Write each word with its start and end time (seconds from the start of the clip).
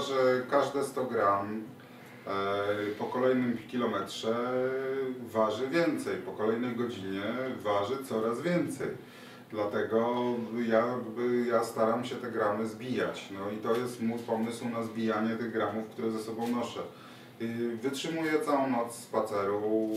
że 0.00 0.42
każde 0.50 0.84
100 0.84 1.04
gram 1.04 1.62
e, 2.26 2.30
po 2.98 3.04
kolejnym 3.04 3.58
kilometrze 3.68 4.36
waży 5.20 5.68
więcej, 5.68 6.16
po 6.16 6.32
kolejnej 6.32 6.76
godzinie 6.76 7.22
waży 7.62 8.04
coraz 8.04 8.40
więcej. 8.40 8.88
Dlatego 9.50 10.16
ja, 10.68 10.84
ja 11.50 11.64
staram 11.64 12.04
się 12.04 12.16
te 12.16 12.30
gramy 12.30 12.66
zbijać. 12.66 13.28
No 13.38 13.50
i 13.50 13.56
to 13.56 13.76
jest 13.76 14.02
mój 14.02 14.18
pomysł 14.18 14.68
na 14.68 14.82
zbijanie 14.82 15.36
tych 15.36 15.52
gramów, 15.52 15.88
które 15.88 16.10
ze 16.10 16.18
sobą 16.18 16.48
noszę. 16.48 16.80
Wytrzymuję 17.82 18.32
całą 18.40 18.70
noc 18.70 18.94
spaceru, 18.94 19.90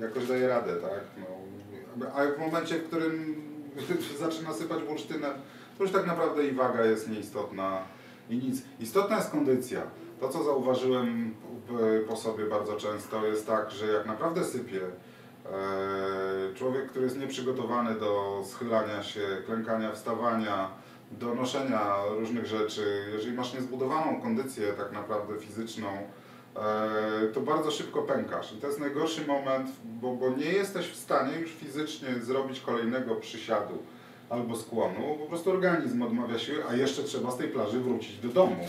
jakoś 0.00 0.26
daję 0.26 0.48
radę, 0.48 0.76
tak? 0.76 1.00
No, 1.96 2.06
a 2.14 2.26
w 2.26 2.38
momencie, 2.38 2.78
w 2.78 2.86
którym 2.86 3.42
zaczyna 4.20 4.52
sypać 4.52 4.82
bursztynem, 4.82 5.32
to 5.78 5.84
już 5.84 5.92
tak 5.92 6.06
naprawdę 6.06 6.46
i 6.46 6.52
waga 6.52 6.84
jest 6.84 7.10
nieistotna 7.10 7.82
i 8.30 8.36
nic. 8.36 8.62
Istotna 8.80 9.16
jest 9.16 9.30
kondycja. 9.30 9.82
To, 10.20 10.28
co 10.28 10.44
zauważyłem 10.44 11.34
po 12.08 12.16
sobie 12.16 12.44
bardzo 12.44 12.76
często, 12.76 13.26
jest 13.26 13.46
tak, 13.46 13.70
że 13.70 13.86
jak 13.86 14.06
naprawdę 14.06 14.44
sypie, 14.44 14.80
e, 14.80 16.54
człowiek, 16.54 16.86
który 16.86 17.04
jest 17.04 17.18
nieprzygotowany 17.18 17.94
do 17.94 18.42
schylania 18.46 19.02
się, 19.02 19.20
klękania, 19.46 19.92
wstawania, 19.92 20.70
do 21.10 21.34
noszenia 21.34 21.96
różnych 22.18 22.46
rzeczy, 22.46 23.04
jeżeli 23.12 23.36
masz 23.36 23.54
niezbudowaną 23.54 24.20
kondycję 24.20 24.72
tak 24.72 24.92
naprawdę 24.92 25.38
fizyczną, 25.38 25.88
e, 26.56 27.26
to 27.34 27.40
bardzo 27.40 27.70
szybko 27.70 28.02
pękasz. 28.02 28.52
I 28.52 28.56
to 28.56 28.66
jest 28.66 28.80
najgorszy 28.80 29.26
moment, 29.26 29.70
bo, 29.84 30.14
bo 30.14 30.30
nie 30.30 30.52
jesteś 30.52 30.86
w 30.86 30.96
stanie 30.96 31.38
już 31.38 31.50
fizycznie 31.50 32.08
zrobić 32.22 32.60
kolejnego 32.60 33.16
przysiadu 33.16 33.78
albo 34.30 34.56
skłonu, 34.56 35.16
po 35.20 35.26
prostu 35.26 35.50
organizm 35.50 36.02
odmawia 36.02 36.38
siły, 36.38 36.58
a 36.70 36.74
jeszcze 36.74 37.02
trzeba 37.02 37.30
z 37.30 37.36
tej 37.38 37.48
plaży 37.48 37.80
wrócić 37.80 38.18
do 38.18 38.28
domu. 38.28 38.66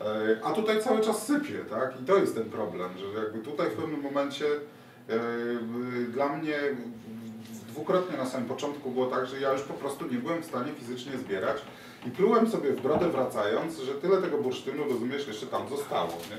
E, 0.00 0.04
A 0.44 0.52
tutaj 0.52 0.82
cały 0.82 1.00
czas 1.00 1.26
sypie, 1.26 1.58
tak? 1.70 2.00
I 2.02 2.04
to 2.04 2.16
jest 2.16 2.34
ten 2.34 2.44
problem, 2.50 2.90
że 2.98 3.20
jakby 3.24 3.38
tutaj 3.38 3.70
w 3.70 3.72
pewnym 3.74 4.00
momencie 4.00 4.44
e, 4.46 5.18
dla 6.12 6.36
mnie 6.36 6.56
dwukrotnie 7.68 8.18
na 8.18 8.26
samym 8.26 8.48
początku 8.48 8.90
było 8.90 9.06
tak, 9.06 9.26
że 9.26 9.40
ja 9.40 9.52
już 9.52 9.62
po 9.62 9.74
prostu 9.74 10.06
nie 10.08 10.18
byłem 10.18 10.42
w 10.42 10.46
stanie 10.46 10.72
fizycznie 10.72 11.18
zbierać 11.18 11.56
i 12.06 12.10
plułem 12.10 12.48
sobie 12.50 12.70
w 12.72 12.80
brodę 12.82 13.08
wracając, 13.10 13.78
że 13.78 13.94
tyle 13.94 14.22
tego 14.22 14.38
bursztynu, 14.38 14.84
rozumiesz, 14.84 15.26
jeszcze 15.28 15.46
tam 15.46 15.68
zostało, 15.68 16.12
nie? 16.30 16.36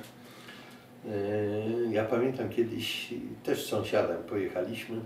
E, 1.12 1.94
Ja 1.94 2.06
pamiętam 2.06 2.50
kiedyś 2.50 3.14
też 3.44 3.66
z 3.66 3.70
sąsiadem 3.70 4.24
pojechaliśmy 4.24 5.02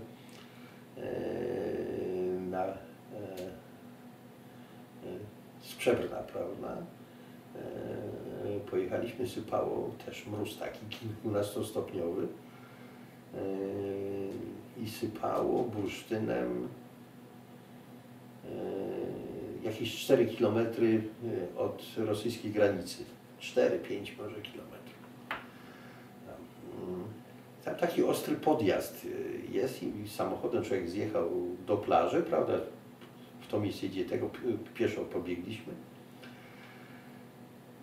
na 2.50 2.64
Przebrna, 5.80 6.16
prawda? 6.16 6.76
E, 7.56 8.60
Pojechaliśmy, 8.70 9.28
sypało 9.28 9.90
też 10.06 10.26
mróz 10.26 10.58
taki 10.58 10.86
kilkunastostopniowy 10.86 12.26
e, 13.34 13.38
i 14.82 14.90
sypało 14.90 15.64
bursztynem 15.64 16.68
e, 18.44 18.48
jakieś 19.64 20.04
4 20.04 20.26
km 20.26 20.58
od 21.56 21.82
rosyjskiej 21.96 22.52
granicy. 22.52 23.04
4-5 23.40 24.18
może 24.18 24.40
kilometrów. 24.40 24.98
Mm, 26.88 27.04
Tam 27.64 27.74
taki 27.74 28.02
ostry 28.02 28.36
podjazd 28.36 29.06
jest 29.50 29.82
i 29.82 30.08
samochodem 30.08 30.64
człowiek 30.64 30.88
zjechał 30.88 31.30
do 31.66 31.76
plaży, 31.76 32.22
prawda? 32.22 32.52
W 33.50 33.52
to 33.52 33.60
miejsce, 33.60 33.86
gdzie 33.88 34.04
tego 34.04 34.26
pi- 34.28 34.58
pieszo 34.74 35.00
pobiegliśmy. 35.00 35.72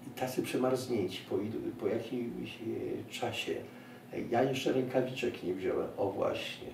I 0.08 0.20
tacy 0.20 0.42
przemarznięci 0.44 1.22
po, 1.30 1.36
po 1.80 1.88
jakimś 1.88 2.50
e, 3.10 3.12
czasie. 3.14 3.56
Ja 4.30 4.44
jeszcze 4.44 4.72
rękawiczek 4.74 5.44
nie 5.44 5.54
wziąłem. 5.54 5.88
O 5.98 6.12
właśnie. 6.12 6.68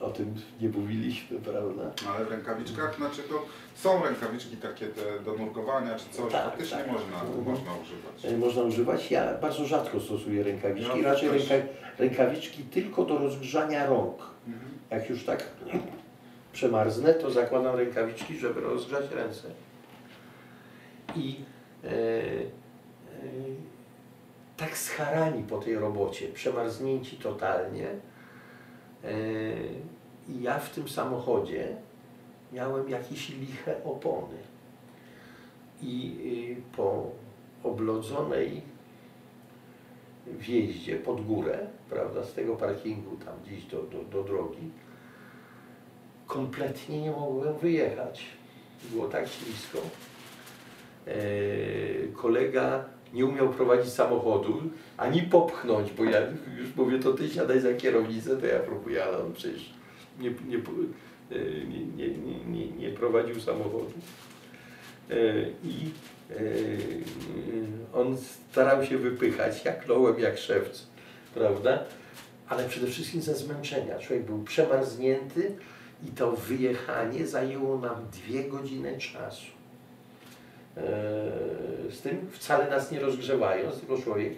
O 0.00 0.10
tym 0.10 0.34
nie 0.60 0.68
mówiliśmy, 0.68 1.38
prawda? 1.38 1.82
Ale 2.16 2.24
w 2.24 2.28
rękawiczkach, 2.30 2.96
znaczy 2.96 3.22
to 3.22 3.46
są 3.74 4.04
rękawiczki 4.04 4.56
takie 4.56 4.86
te 4.86 5.20
do 5.24 5.34
nurkowania 5.36 5.94
czy 5.98 6.04
coś, 6.10 6.32
Tak, 6.32 6.44
faktycznie 6.44 6.78
tak. 6.78 6.92
można, 6.92 7.20
Mhm. 7.20 7.44
można 7.44 7.70
używać. 7.82 8.24
E, 8.24 8.36
można 8.36 8.62
używać. 8.62 9.10
Ja 9.10 9.34
bardzo 9.38 9.64
rzadko 9.64 10.00
stosuję 10.00 10.42
rękawiczki, 10.42 11.00
Ja 11.02 11.12
raczej 11.12 11.28
ręka, 11.28 11.54
rękawiczki 11.98 12.62
tylko 12.62 13.04
do 13.04 13.18
rozgrzania 13.18 13.86
rąk. 13.86 14.16
Mhm. 14.48 14.70
Jak 14.90 15.10
już 15.10 15.24
tak 15.24 15.44
przemarznę, 16.52 17.14
to 17.14 17.30
zakładam 17.30 17.76
rękawiczki, 17.76 18.38
żeby 18.38 18.60
rozgrzać 18.60 19.10
ręce. 19.10 19.48
I 21.16 21.40
e, 21.84 21.88
e, 21.88 21.92
tak 24.56 24.78
scharani 24.78 25.42
po 25.42 25.58
tej 25.58 25.74
robocie, 25.74 26.28
przemarznięci 26.28 27.16
totalnie. 27.16 27.88
E, 29.04 29.10
I 30.28 30.42
ja 30.42 30.58
w 30.58 30.70
tym 30.70 30.88
samochodzie 30.88 31.76
miałem 32.52 32.88
jakieś 32.88 33.28
liche 33.28 33.84
opony. 33.84 34.36
I 35.82 36.16
y, 36.58 36.76
po 36.76 37.10
oblodzonej 37.62 38.62
wjeździe 40.26 40.96
pod 40.96 41.26
górę, 41.26 41.66
prawda, 41.90 42.24
z 42.24 42.34
tego 42.34 42.56
parkingu 42.56 43.16
tam 43.16 43.34
gdzieś 43.46 43.64
do, 43.64 43.82
do, 43.82 44.04
do 44.04 44.22
drogi, 44.22 44.70
kompletnie 46.32 47.02
nie 47.02 47.10
mogłem 47.10 47.58
wyjechać. 47.58 48.24
Było 48.90 49.08
tak 49.08 49.28
ślisko. 49.28 49.78
E, 51.06 51.12
kolega 52.14 52.84
nie 53.12 53.26
umiał 53.26 53.48
prowadzić 53.48 53.92
samochodu, 53.92 54.62
ani 54.96 55.22
popchnąć, 55.22 55.92
bo 55.92 56.04
ja 56.04 56.20
już 56.58 56.76
mówię, 56.76 56.98
to 56.98 57.12
ty 57.12 57.28
siadaj 57.28 57.60
za 57.60 57.74
kierownicę, 57.74 58.36
to 58.36 58.46
ja 58.46 58.58
próbuję, 58.58 59.04
ale 59.04 59.18
on 59.18 59.32
przecież 59.32 59.72
nie, 60.20 60.30
nie, 60.30 60.56
e, 60.56 61.64
nie, 61.96 62.08
nie, 62.46 62.66
nie, 62.66 62.88
prowadził 62.88 63.40
samochodu. 63.40 63.92
E, 65.10 65.14
I 65.64 65.90
on 67.94 68.16
starał 68.50 68.86
się 68.86 68.98
wypychać, 68.98 69.64
jak 69.64 69.88
lołem, 69.88 70.20
jak 70.20 70.38
szewc, 70.38 70.86
prawda? 71.34 71.84
Ale 72.48 72.68
przede 72.68 72.86
wszystkim 72.86 73.22
ze 73.22 73.34
zmęczenia. 73.34 73.98
Człowiek 73.98 74.24
był 74.24 74.42
przemarznięty 74.42 75.56
i 76.08 76.10
to 76.10 76.32
wyjechanie 76.32 77.26
zajęło 77.26 77.78
nam 77.78 77.94
dwie 78.12 78.44
godziny 78.44 78.98
czasu. 78.98 79.46
E, 80.76 80.82
Z 81.90 82.00
tym 82.02 82.30
wcale 82.30 82.70
nas 82.70 82.90
nie 82.92 83.00
rozgrzewając, 83.00 83.78
tylko 83.80 83.98
człowiek 84.02 84.32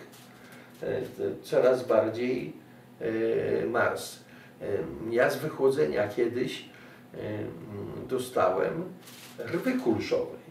e, 0.82 1.00
coraz 1.42 1.86
bardziej 1.86 2.52
e, 3.00 3.66
marzł. 3.66 4.16
E, 4.62 4.64
Ja 5.10 5.30
z 5.30 5.36
wychłodzenia 5.36 6.08
kiedyś 6.08 6.64
dostałem 8.08 8.84
rwy 9.38 9.72
kulszowej. 9.72 10.44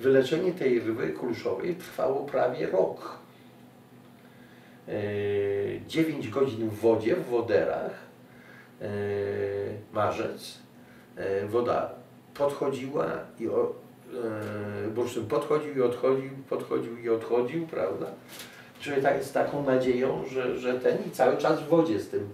Wyleczenie 0.00 0.52
tej 0.52 0.80
rwy 0.80 1.10
kulszowej 1.10 1.74
trwało 1.74 2.24
prawie 2.24 2.66
rok. 2.66 3.18
9 5.88 6.28
godzin 6.28 6.68
w 6.68 6.74
wodzie, 6.74 7.16
w 7.16 7.26
woderach, 7.26 7.94
marzec, 9.92 10.58
e, 11.16 11.46
woda 11.46 11.90
podchodziła 12.34 13.06
i 13.40 13.48
o, 13.48 13.72
e, 14.86 14.90
bursztyn 14.90 15.26
podchodził 15.26 15.74
i 15.74 15.82
odchodził, 15.82 16.30
podchodził 16.48 16.98
i 16.98 17.08
odchodził, 17.08 17.66
prawda? 17.66 18.06
Czyli 18.80 19.02
tak 19.02 19.24
z 19.24 19.32
taką 19.32 19.62
nadzieją, 19.62 20.24
że, 20.26 20.58
że 20.58 20.80
ten 20.80 20.98
i 21.06 21.10
cały 21.10 21.36
czas 21.36 21.60
w 21.60 21.68
wodzie 21.68 22.00
z 22.00 22.08
tym 22.08 22.28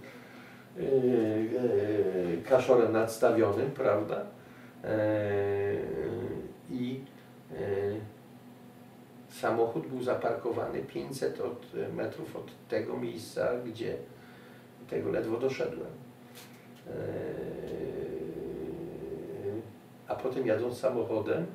e, 0.77 0.81
e, 0.81 0.83
kaszorem 2.49 2.91
nadstawionym, 2.91 3.71
prawda? 3.71 4.25
E, 4.83 4.97
I 6.69 7.01
e, 7.51 7.55
samochód 9.29 9.87
był 9.87 10.03
zaparkowany 10.03 10.79
500 10.79 11.41
od, 11.41 11.65
metrów 11.93 12.35
od 12.35 12.51
tego 12.69 12.97
miejsca, 12.97 13.49
gdzie 13.65 13.97
tego 14.89 15.11
ledwo 15.11 15.37
doszedłem. 15.37 16.08
A 20.07 20.15
potem 20.15 20.47
jadąc 20.47 20.77
samochodem, 20.77 21.45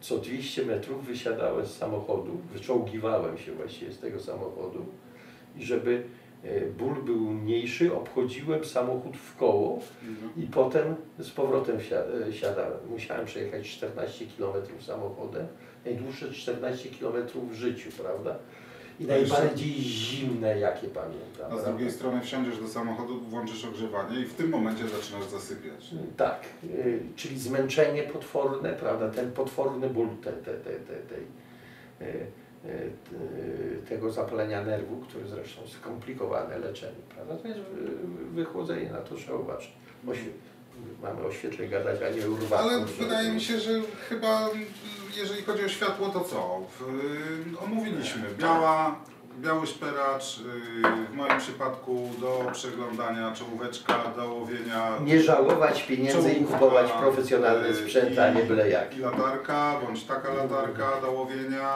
co 0.00 0.18
200 0.18 0.66
metrów 0.66 1.06
wysiadałem 1.06 1.66
z 1.66 1.76
samochodu, 1.76 2.38
wyczołgiwałem 2.52 3.38
się 3.38 3.52
właściwie 3.52 3.92
z 3.92 3.98
tego 3.98 4.20
samochodu 4.20 4.86
i 5.56 5.64
żeby 5.64 6.02
e, 6.44 6.60
ból 6.60 6.94
był 7.04 7.20
mniejszy, 7.20 7.94
obchodziłem 7.94 8.64
samochód 8.64 9.16
w 9.16 9.36
koło 9.36 9.80
i 10.36 10.46
potem 10.46 10.96
z 11.18 11.30
powrotem 11.30 11.76
e, 11.76 12.32
siadałem. 12.32 12.78
Musiałem 12.90 13.26
przejechać 13.26 13.68
14 13.68 14.26
km 14.38 14.54
samochodem, 14.80 15.46
najdłuższe 15.84 16.32
14 16.32 16.88
km 17.00 17.26
w 17.50 17.54
życiu, 17.54 17.90
prawda? 18.02 18.38
I 19.00 19.04
najbardziej 19.06 19.72
zimne, 19.74 20.58
jakie 20.58 20.88
pamiętam. 20.88 21.22
A 21.46 21.46
z 21.46 21.48
prawda? 21.48 21.68
drugiej 21.68 21.90
strony 21.90 22.20
wsiądziesz 22.20 22.58
do 22.60 22.68
samochodu, 22.68 23.20
włączysz 23.20 23.64
ogrzewanie 23.64 24.20
i 24.20 24.24
w 24.24 24.34
tym 24.34 24.50
momencie 24.50 24.88
zaczynasz 24.88 25.24
zasypiać. 25.24 25.90
Tak, 26.16 26.40
y, 26.64 27.00
czyli 27.16 27.38
zmęczenie 27.38 28.02
potworne, 28.02 28.72
prawda, 28.72 29.08
ten 29.10 29.32
potworny 29.32 29.90
ból 29.90 30.08
te, 30.24 30.32
te, 30.32 30.54
te, 30.54 30.70
te, 30.70 30.94
tej, 30.94 31.22
y, 32.08 32.26
y, 32.64 32.90
tego 33.88 34.10
zapalenia 34.12 34.64
nerwu, 34.64 34.96
który 34.96 35.28
zresztą 35.28 35.66
skomplikowane 35.66 36.58
leczenie, 36.58 36.98
prawda, 37.14 37.36
to 37.36 37.48
jest 37.48 37.60
wy- 37.60 38.34
wychłodzenie 38.34 38.90
na 38.90 38.98
to 38.98 39.14
trzeba 39.14 39.38
uważać. 39.38 39.72
Mamy 41.02 41.26
o 41.26 41.32
świetle 41.32 41.68
gadać, 41.68 42.00
a 42.02 42.10
nie 42.16 42.30
urwać. 42.30 42.60
Ale 42.60 42.84
wydaje 42.84 43.32
mi 43.32 43.40
się, 43.40 43.60
że 43.60 43.70
chyba 44.08 44.50
jeżeli 45.18 45.42
chodzi 45.42 45.64
o 45.64 45.68
światło, 45.68 46.08
to 46.08 46.20
co? 46.20 46.60
Y, 47.54 47.64
omówiliśmy. 47.64 48.22
Biała, 48.38 48.96
biały 49.38 49.66
szperacz, 49.66 50.38
y, 50.38 50.42
w 51.12 51.14
moim 51.14 51.38
przypadku 51.38 52.10
do 52.20 52.50
przeglądania 52.52 53.32
czołóweczka, 53.32 53.94
do 54.16 54.34
łowienia. 54.34 54.92
Nie 55.04 55.22
żałować 55.22 55.82
pieniędzy 55.82 56.32
i 56.32 56.44
kupować 56.44 56.92
profesjonalny 56.92 57.74
sprzęt, 57.74 58.18
a 58.18 58.30
nie 58.30 58.42
byle 58.42 58.68
jak. 58.70 58.96
I 58.96 59.00
latarka, 59.00 59.80
bądź 59.86 60.04
taka 60.04 60.34
latarka 60.34 61.00
do 61.00 61.12
łowienia. 61.12 61.74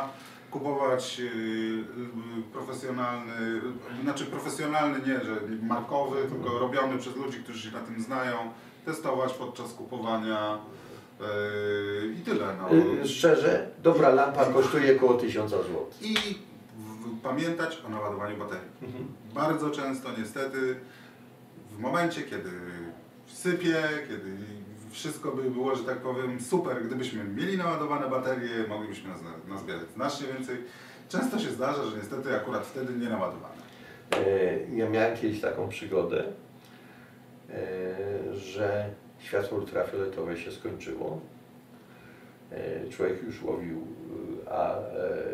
Kupować 0.51 1.21
y, 1.21 1.85
profesjonalny, 2.53 3.61
znaczy 4.03 4.25
profesjonalny 4.25 4.99
nie, 4.99 5.25
że 5.25 5.37
markowy, 5.63 6.17
tylko 6.29 6.59
robiony 6.59 6.99
przez 6.99 7.17
ludzi, 7.17 7.39
którzy 7.39 7.71
się 7.71 7.77
na 7.77 7.83
tym 7.83 8.03
znają. 8.03 8.37
Testować 8.85 9.33
podczas 9.33 9.73
kupowania 9.73 10.59
y, 11.21 12.15
i 12.15 12.21
tyle. 12.21 12.47
No. 12.61 12.75
Y, 13.05 13.09
Szczerze, 13.09 13.69
dobra 13.83 14.09
lampa 14.09 14.45
kosztuje 14.45 14.97
około 14.97 15.15
1000 15.15 15.51
zł. 15.51 15.65
I 16.01 16.15
w, 16.15 17.21
pamiętać 17.23 17.83
o 17.87 17.89
naładowaniu 17.89 18.37
baterii. 18.37 18.69
Mhm. 18.83 19.05
Bardzo 19.35 19.71
często 19.71 20.09
niestety 20.19 20.77
w 21.71 21.79
momencie, 21.79 22.23
kiedy 22.23 22.51
sypie, 23.27 23.75
kiedy 24.09 24.37
wszystko 24.91 25.33
by 25.33 25.51
było, 25.51 25.77
że 25.77 25.85
tak 25.85 25.99
powiem, 25.99 26.41
super, 26.41 26.85
gdybyśmy 26.87 27.25
mieli 27.25 27.59
naładowane 27.59 28.09
baterie, 28.11 28.49
moglibyśmy 28.69 29.09
nas, 29.11 29.19
nazbierać 29.49 29.83
znacznie 29.95 30.27
więcej. 30.27 30.57
Często 31.09 31.39
się 31.39 31.51
zdarza, 31.51 31.85
że 31.85 31.97
niestety 31.97 32.37
akurat 32.37 32.67
wtedy 32.67 32.93
nie 32.93 33.09
naładowane. 33.09 33.55
E, 34.17 34.77
Ja 34.77 34.89
miałem 34.89 35.17
kiedyś 35.17 35.41
taką 35.41 35.69
przygodę, 35.69 36.25
że 38.35 38.85
światło 39.19 39.59
ultrafioletowe 39.59 40.37
się 40.37 40.53
skończyło. 40.53 41.21
E, 42.53 42.89
Człowiek 42.89 43.23
już 43.23 43.43
łowił, 43.43 43.87
a 44.51 44.75
e, 44.79 44.81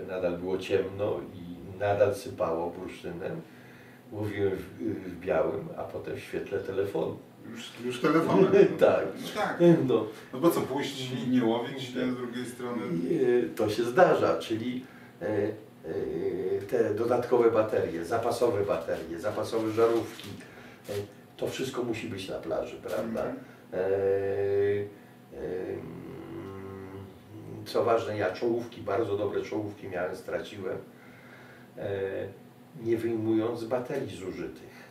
nadal 0.08 0.38
było 0.38 0.58
ciemno 0.58 1.20
i 1.34 1.78
nadal 1.78 2.14
sypało 2.14 2.70
bursztynem. 2.70 3.40
Łowiłem 4.12 4.52
w, 4.56 4.62
w 5.08 5.20
białym, 5.20 5.68
a 5.76 5.84
potem 5.84 6.16
w 6.16 6.20
świetle 6.20 6.58
telefonu. 6.58 7.16
Już, 7.50 7.72
już 7.84 8.00
telefonem. 8.00 8.52
Tak. 8.80 9.04
No 9.20 9.28
tak. 9.42 9.58
No, 9.86 10.06
No 10.32 10.40
bo 10.40 10.50
co, 10.50 10.60
pójść 10.60 11.10
i 11.10 11.30
nie 11.30 11.44
łowić, 11.44 11.94
nie? 11.94 12.12
Z 12.12 12.16
drugiej 12.16 12.46
strony. 12.46 12.82
E, 12.82 13.54
to 13.56 13.68
się 13.70 13.82
zdarza, 13.84 14.38
czyli 14.38 14.84
e, 15.22 15.26
e, 15.26 15.52
te 16.70 16.94
dodatkowe 16.94 17.50
baterie, 17.50 18.04
zapasowe 18.04 18.64
baterie, 18.64 19.18
zapasowe 19.18 19.70
żarówki, 19.70 20.28
e, 20.90 20.92
to 21.38 21.46
wszystko 21.46 21.82
musi 21.82 22.08
być 22.08 22.28
na 22.28 22.38
plaży, 22.38 22.76
prawda? 22.76 23.24
Mhm. 23.24 23.36
E, 23.72 23.78
Co 27.66 27.84
ważne, 27.84 28.18
ja 28.18 28.30
czołówki, 28.32 28.80
bardzo 28.80 29.16
dobre 29.16 29.42
czołówki 29.42 29.88
miałem, 29.88 30.16
straciłem, 30.16 30.78
e, 31.78 31.90
nie 32.84 32.96
wyjmując 32.96 33.64
baterii 33.64 34.16
zużytych. 34.16 34.88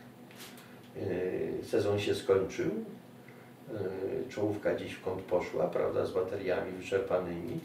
E, 0.96 1.64
Sezon 1.64 1.98
się 1.98 2.14
skończył, 2.14 2.70
czołówka 4.28 4.74
gdzieś 4.74 4.92
w 4.92 5.02
kąt 5.02 5.22
poszła, 5.22 5.66
prawda, 5.66 6.06
z 6.06 6.12
bateriami 6.12 6.72
wyczerpanymi. 6.72 7.60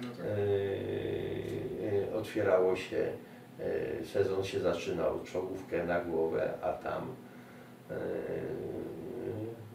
No 0.00 0.08
tak. 0.08 0.26
Otwierało 2.14 2.76
się, 2.76 3.12
sezon 4.12 4.44
się 4.44 4.60
zaczynał, 4.60 5.20
czołówkę 5.24 5.84
na 5.86 6.00
głowę, 6.00 6.54
a 6.62 6.72
tam 6.72 7.02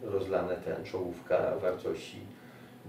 rozlane 0.02 0.56
ten 0.56 0.84
czołówka 0.84 1.36
wartości 1.62 2.20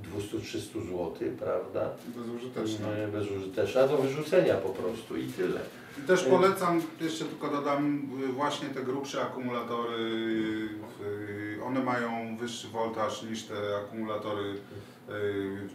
200-300 0.03 0.59
zł, 0.83 1.13
prawda? 1.39 1.89
Bezużyteczne. 2.15 3.03
E, 3.03 3.07
Bezużyteczna 3.07 3.87
do 3.87 3.97
wyrzucenia 3.97 4.55
po 4.55 4.69
prostu 4.69 5.17
i 5.17 5.27
tyle. 5.27 5.59
I 5.99 6.07
Też 6.07 6.23
polecam, 6.23 6.81
jeszcze 7.01 7.25
tylko 7.25 7.47
dodam, 7.47 8.09
właśnie 8.35 8.69
te 8.69 8.83
grubsze 8.83 9.21
akumulatory, 9.21 9.99
one 11.65 11.79
mają 11.83 12.37
wyższy 12.37 12.67
voltaż 12.67 13.23
niż 13.23 13.43
te 13.43 13.53
akumulatory 13.77 14.53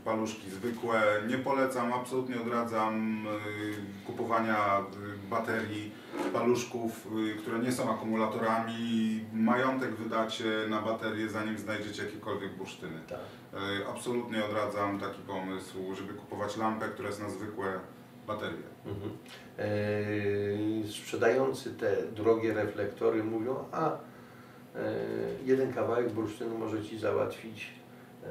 paluszki 0.05 0.51
zwykłe. 0.51 1.03
Nie 1.29 1.39
polecam, 1.39 1.93
absolutnie 1.93 2.41
odradzam 2.41 3.25
kupowania 4.07 4.85
baterii, 5.33 5.93
paluszków, 6.33 7.07
y, 7.35 7.35
które 7.37 7.59
nie 7.59 7.73
są 7.73 7.95
akumulatorami. 7.95 9.21
Majątek 9.33 9.95
wydacie 9.95 10.45
na 10.69 10.83
baterię, 10.83 11.29
zanim 11.29 11.59
znajdziecie 11.59 12.05
jakiekolwiek 12.05 12.57
bursztyny. 12.57 13.01
Tak. 13.09 13.19
Y, 13.81 13.89
Absolutnie 13.89 14.45
odradzam 14.45 15.01
taki 15.01 15.23
pomysł, 15.23 15.95
żeby 15.95 16.15
kupować 16.15 16.57
lampę, 16.57 16.89
która 16.89 17.09
jest 17.09 17.23
na 17.23 17.31
zwykłe 17.31 17.81
baterie. 18.27 18.63
Mhm. 18.87 19.11
E, 19.59 20.89
Sprzedający 20.89 21.75
te 21.75 22.03
drogie 22.03 22.55
reflektory 22.55 23.25
mówią, 23.25 23.65
a 23.73 23.91
e, 23.91 23.99
jeden 25.45 25.73
kawałek 25.73 26.13
bursztynu 26.13 26.59
może 26.59 26.83
Ci 26.83 26.99
załatwić 26.99 27.71
e, 28.25 28.29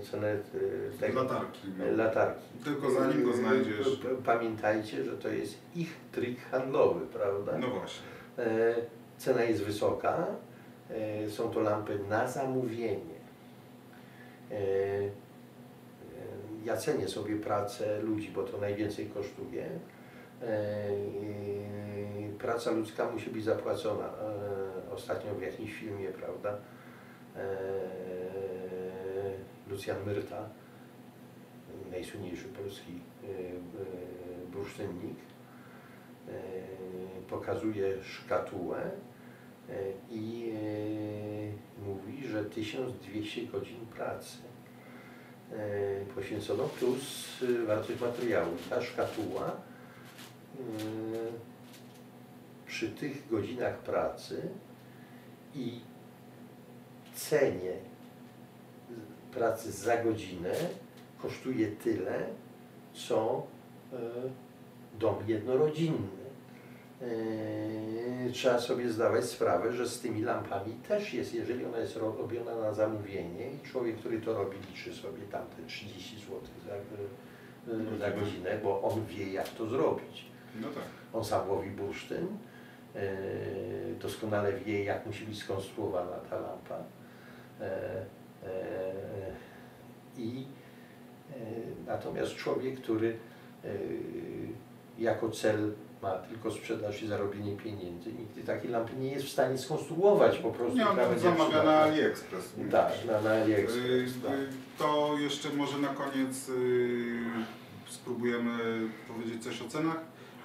cenę 0.00 0.28
e, 0.32 0.98
tego, 1.00 1.22
Latarki. 1.22 1.68
no. 1.78 1.84
latarki. 1.96 2.42
Tylko 2.64 2.90
zanim 2.90 3.24
go 3.24 3.32
znajdziesz. 3.32 3.96
P- 4.02 4.08
Pamiętajcie, 4.24 5.04
że 5.04 5.12
to 5.16 5.28
jest 5.28 5.54
ich 5.76 5.96
trik 6.12 6.40
handlowy, 6.50 7.06
prawda? 7.06 7.58
No 7.58 7.66
właśnie. 7.70 8.02
E, 8.38 8.74
Cena 9.18 9.42
jest 9.44 9.62
wysoka, 9.62 10.26
e, 10.90 11.30
są 11.30 11.50
to 11.50 11.60
lampy 11.60 11.98
na 12.08 12.28
zamówienie. 12.28 13.18
E, 14.50 14.56
Ja 16.64 16.76
cenię 16.76 17.08
sobie 17.08 17.36
pracę 17.36 18.02
ludzi, 18.02 18.30
bo 18.34 18.42
to 18.42 18.58
najwięcej 18.58 19.06
kosztuje. 19.06 19.66
Praca 22.38 22.70
ludzka 22.70 23.10
musi 23.10 23.30
być 23.30 23.44
zapłacona. 23.44 24.10
Ostatnio 24.94 25.34
w 25.34 25.42
jakimś 25.42 25.74
filmie, 25.74 26.08
prawda? 26.08 26.56
Lucjan 29.70 29.96
Myrta, 30.06 30.48
najsłynniejszy 31.90 32.44
polski 32.44 32.92
e, 32.92 33.26
e, 33.26 34.46
bursztynnik, 34.52 35.16
e, 36.28 36.32
pokazuje 37.30 38.04
szkatułę 38.04 38.90
i 40.10 40.52
mówi, 41.86 42.28
że 42.28 42.44
1200 42.44 43.46
godzin 43.46 43.86
pracy 43.86 44.38
poświęcono 46.14 46.64
plus 46.64 47.36
wartość 47.66 48.00
materiału. 48.00 48.56
Ta 48.70 48.82
szkatuła 48.82 49.56
przy 52.66 52.88
tych 52.88 53.28
godzinach 53.28 53.78
pracy 53.78 54.48
i 55.54 55.80
cenie 57.14 57.72
pracy 59.34 59.72
za 59.72 59.96
godzinę 59.96 60.54
kosztuje 61.22 61.66
tyle, 61.68 62.26
co 62.92 63.42
e, 63.92 63.96
dom 64.98 65.14
jednorodzinny. 65.26 66.08
E, 67.02 67.06
Trzeba 68.32 68.60
sobie 68.60 68.88
zdawać 68.90 69.24
sprawę, 69.24 69.72
że 69.72 69.88
z 69.88 70.00
tymi 70.00 70.22
lampami 70.22 70.72
też 70.88 71.14
jest, 71.14 71.34
jeżeli 71.34 71.64
ona 71.64 71.78
jest 71.78 71.96
ro- 71.96 72.14
robiona 72.18 72.56
na 72.56 72.72
zamówienie 72.72 73.52
i 73.52 73.68
człowiek, 73.68 73.96
który 73.96 74.20
to 74.20 74.34
robi, 74.34 74.56
liczy 74.70 74.94
sobie 74.94 75.22
tamte 75.32 75.62
30 75.66 76.16
zł 76.20 76.38
za, 76.66 76.74
e, 76.74 77.98
za 77.98 78.10
godzinę, 78.10 78.58
bo 78.62 78.82
on 78.82 79.06
wie, 79.06 79.32
jak 79.32 79.48
to 79.48 79.66
zrobić. 79.66 80.24
No 80.60 80.68
tak. 80.68 80.82
On 81.12 81.24
sam 81.24 81.50
łowi 81.50 81.70
bursztyn, 81.70 82.26
doskonale 84.00 84.52
wie, 84.52 84.84
jak 84.84 85.06
musi 85.06 85.24
być 85.24 85.38
skonstruowana 85.42 86.16
ta 86.30 86.40
lampa. 86.40 86.78
E, 88.48 88.92
I 90.18 90.44
e, 91.30 91.34
natomiast 91.86 92.34
człowiek, 92.34 92.80
który 92.80 93.16
e, 93.64 93.68
jako 94.98 95.30
cel 95.30 95.72
ma 96.02 96.10
tylko 96.10 96.50
sprzedaż 96.50 97.02
i 97.02 97.06
zarobienie 97.06 97.56
pieniędzy, 97.56 98.12
nigdy 98.12 98.42
takiej 98.42 98.70
lampy 98.70 98.96
nie 98.96 99.10
jest 99.12 99.26
w 99.26 99.28
stanie 99.30 99.58
skonstruować 99.58 100.38
po 100.38 100.50
prostu. 100.50 100.76
Nie, 100.78 100.88
on 100.88 101.18
zamawia 101.18 101.62
na. 101.62 101.78
AliExpress. 101.78 102.52
Tak, 102.70 102.92
na, 103.06 103.20
na 103.20 103.34
Y, 103.36 103.42
AliExpress. 103.42 104.12
tak. 104.26 104.32
y, 104.32 104.48
To 104.78 105.14
jeszcze 105.18 105.48
może 105.50 105.78
na 105.78 105.88
koniec 105.88 106.48
y, 106.48 107.16
spróbujemy 107.88 108.80
powiedzieć 109.08 109.44
coś 109.44 109.62
o 109.62 109.68
cenach. 109.68 110.00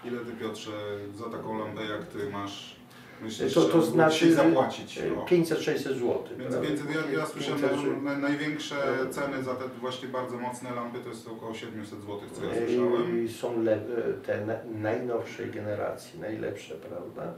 Ile 0.05 0.19
ty 0.19 0.31
Piotrze 0.31 0.71
za 1.15 1.29
taką 1.29 1.59
lampę 1.59 1.81
jak 1.85 2.07
ty 2.07 2.29
masz, 2.29 2.75
myślisz, 3.21 3.53
To- 3.53 3.65
to 3.65 3.81
znaczy, 3.81 4.33
zapłacić? 4.33 4.99
O. 5.21 5.25
500-600 5.25 5.77
zł. 5.93 6.23
Więc, 6.37 6.55
więc 6.55 6.81
ja, 6.95 7.19
ja 7.19 7.25
słyszałem, 7.25 7.59
500 7.59 7.79
że 7.79 7.87
naj- 7.87 8.19
największe 8.21 8.75
ceny 9.11 9.43
za 9.43 9.55
te 9.55 9.67
właśnie 9.81 10.07
bardzo 10.07 10.37
mocne 10.37 10.75
lampy 10.75 10.99
to 10.99 11.09
jest 11.09 11.27
około 11.27 11.53
700 11.53 11.99
zł, 12.01 12.19
co 12.33 12.45
ja 12.45 12.55
Yy, 12.55 12.67
słyszałem. 12.67 13.29
Są 13.29 13.63
le- 13.63 13.79
te 14.25 14.45
na- 14.45 14.79
najnowszej 14.81 15.51
generacji, 15.51 16.19
najlepsze, 16.19 16.75
prawda? 16.75 17.33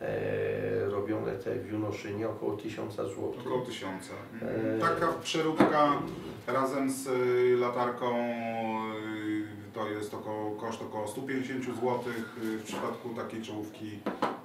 E, 0.00 0.84
robione 0.90 1.32
te 1.32 1.54
w 1.54 1.72
Junoszynie 1.72 2.28
około 2.28 2.56
1000 2.56 2.94
zł. 2.96 3.34
Około 3.46 3.60
1000. 3.66 4.10
Eee. 4.42 4.80
Taka 4.80 5.08
przeróbka 5.22 5.92
razem 6.46 6.90
z 6.90 7.06
y, 7.06 7.56
latarką 7.60 8.06
to 9.74 9.88
jest 9.88 10.14
około, 10.14 10.50
koszt 10.56 10.82
około 10.82 11.08
150 11.08 11.64
zł. 11.64 11.98
W 12.36 12.62
przypadku 12.64 13.08
takiej 13.08 13.42
czołówki, 13.42 13.98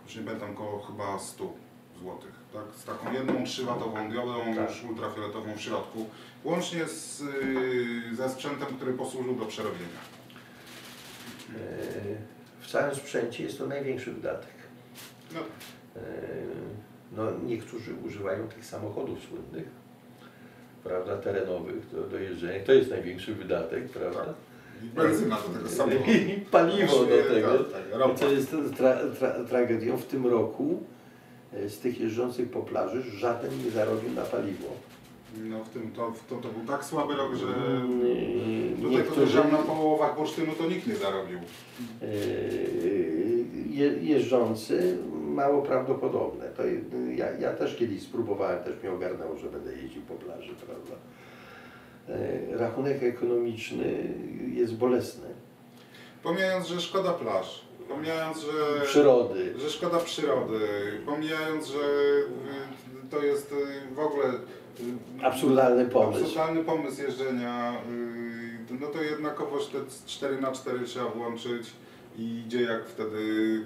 już 0.06 0.16
nie 0.16 0.22
pamiętam, 0.22 0.52
około 0.52 0.80
chyba 0.82 1.20
100 1.20 1.44
zł. 1.98 2.14
Tak? 2.54 2.64
Z 2.76 2.84
taką 2.84 3.14
jedną 3.14 3.34
3-watową 3.34 4.12
diodą, 4.12 4.56
Tak. 4.56 4.70
już 4.70 4.84
ultrafioletową 4.84 5.54
w 5.58 5.62
środku. 5.62 6.06
Łącznie 6.44 6.86
z, 6.88 7.22
y, 7.22 8.16
ze 8.16 8.30
sprzętem, 8.30 8.68
który 8.76 8.94
posłużył 8.94 9.36
do 9.36 9.46
przerobienia. 9.46 10.00
E, 11.50 11.60
W 12.60 12.72
całym 12.72 12.96
sprzęcie 12.96 13.44
jest 13.44 13.58
to 13.58 13.68
największy 13.68 14.12
wydatek. 14.14 14.54
No, 15.34 15.40
E, 15.96 16.02
No, 17.12 17.24
niektórzy 17.46 17.94
używają 18.06 18.48
tych 18.48 18.66
samochodów 18.66 19.20
słynnych, 19.30 19.68
prawda, 20.84 21.18
terenowych 21.18 21.90
do, 21.90 22.02
do 22.04 22.18
jeżdżenia. 22.18 22.66
To 22.66 22.74
jest 22.74 22.90
największy 22.90 23.36
wydatek, 23.36 23.90
prawda? 23.90 24.26
Tak. 24.26 24.34
I 24.84 24.86
benzyna 24.86 25.36
do 25.36 25.60
tego 25.60 25.70
samochodu. 25.70 26.12
I 26.12 26.42
paliwo 26.52 26.98
do 27.06 27.34
tego. 27.34 27.48
Tak, 27.64 28.02
tak. 28.02 28.20
Co 28.20 28.32
jest 28.32 28.56
tra, 28.78 28.98
tra, 29.20 29.44
tragedią 29.44 29.98
w 29.98 30.06
tym 30.06 30.28
roku 30.28 30.84
e, 31.54 31.70
z 31.70 31.80
tych 31.80 32.00
jeżdżących 32.00 32.50
po 32.50 32.60
plaży 32.60 33.02
żaden 33.02 33.52
nie 33.66 33.72
zarobił 33.72 34.12
na 34.12 34.22
paliwo. 34.22 34.68
No 35.38 35.64
w 35.64 35.70
tym 35.70 35.92
to, 35.92 36.14
to, 36.30 36.36
to 36.36 36.48
był 36.50 36.68
tak 36.68 36.86
słaby 36.86 37.16
rok, 37.16 37.36
że 37.36 37.46
do 37.46 37.52
tego 37.52 38.90
Niektórzy 38.90 39.38
na 39.38 39.58
połowach 39.58 40.16
bursztynu 40.16 40.54
to 40.54 40.70
nikt 40.70 40.88
nie 40.88 40.96
zarobił. 40.96 41.38
e, 42.02 42.06
je, 43.70 43.88
jeżdżący 43.88 44.98
mało 45.14 45.62
prawdopodobne. 45.62 46.46
To 46.46 46.64
ja, 47.16 47.32
ja 47.32 47.54
też 47.54 47.76
kiedyś 47.76 48.02
spróbowałem, 48.02 48.64
też 48.64 48.74
mnie 48.84 48.92
ogarnęło, 48.92 49.38
że 49.38 49.50
będę 49.50 49.74
jeździł 49.76 50.02
po 50.02 50.14
plaży, 50.14 50.52
prawda. 50.66 50.96
E, 52.10 52.58
Rachunek 52.58 53.04
ekonomiczny 53.04 54.14
jest 54.54 54.76
bolesny. 54.76 55.28
Pomijając, 56.24 56.68
że 56.68 56.82
szkoda 56.82 57.14
plaż, 57.14 57.62
pomijając, 57.90 58.38
że, 58.40 58.82
Przyrody. 58.86 59.54
że 59.60 59.70
szkoda 59.70 60.00
przyrody, 60.00 60.60
pomijając, 61.06 61.68
że 61.68 61.80
y, 61.80 63.10
to 63.12 63.24
jest 63.24 63.52
y, 63.52 63.96
w 63.96 64.00
ogóle 64.00 64.26
y, 64.30 65.26
Absurdalny 65.26 65.86
pomysł. 65.86 66.24
absurdalny 66.24 66.64
pomysł 66.64 67.02
jeżdżenia, 67.02 67.74
no 68.82 68.88
to 68.88 69.02
jednakowoż 69.04 69.66
te 69.68 69.78
4 70.08 70.42
na 70.42 70.52
4 70.52 70.80
trzeba 70.86 71.10
włączyć 71.10 71.68
i 72.18 72.40
idzie 72.46 72.62
jak 72.62 72.86
wtedy, 72.86 73.20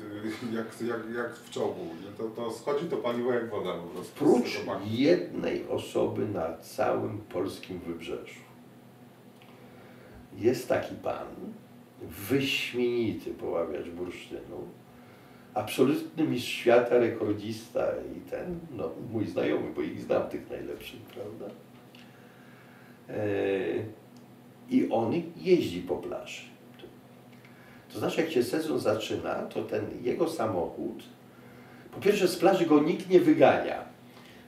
jak, 0.58 0.82
jak, 0.82 1.16
jak 1.16 1.36
w 1.36 1.50
czołgu. 1.50 1.88
To, 2.18 2.24
to 2.24 2.52
schodzi 2.52 2.86
to 2.86 2.98
paliwo 2.98 3.34
jak 3.34 3.50
woda 3.50 3.74
po 3.74 3.88
prostu. 3.88 4.26
Prócz 4.26 4.60
jednej 4.86 5.68
osoby 5.68 6.28
na 6.28 6.58
całym 6.58 7.18
polskim 7.18 7.80
wybrzeżu 7.80 8.40
jest 10.38 10.70
taki 10.70 10.96
pan, 10.96 11.28
wyśmienity 12.02 13.34
poławiacz 13.34 13.90
bursztynu, 13.90 14.68
absolutny 15.54 16.24
mistrz 16.24 16.52
świata, 16.52 16.98
rekordzista 16.98 17.88
i 18.18 18.30
ten, 18.30 18.60
no 18.72 18.92
mój 19.12 19.28
znajomy, 19.28 19.72
bo 19.76 19.82
ich 19.82 20.02
znam 20.02 20.30
tych 20.30 20.50
najlepszych, 20.50 21.02
prawda? 21.02 21.46
E, 23.10 23.16
I 24.70 24.90
on 24.90 25.14
jeździ 25.38 25.82
po 25.82 25.96
plaży. 25.96 26.53
To 27.94 28.00
znaczy, 28.00 28.22
jak 28.22 28.32
się 28.32 28.44
sezon 28.44 28.80
zaczyna, 28.80 29.34
to 29.36 29.64
ten 29.64 29.86
jego 30.02 30.30
samochód, 30.30 31.04
po 31.92 32.02
pierwsze 32.02 32.28
z 32.28 32.36
plaży 32.36 32.66
go 32.66 32.80
nikt 32.80 33.10
nie 33.10 33.20
wygania. 33.20 33.84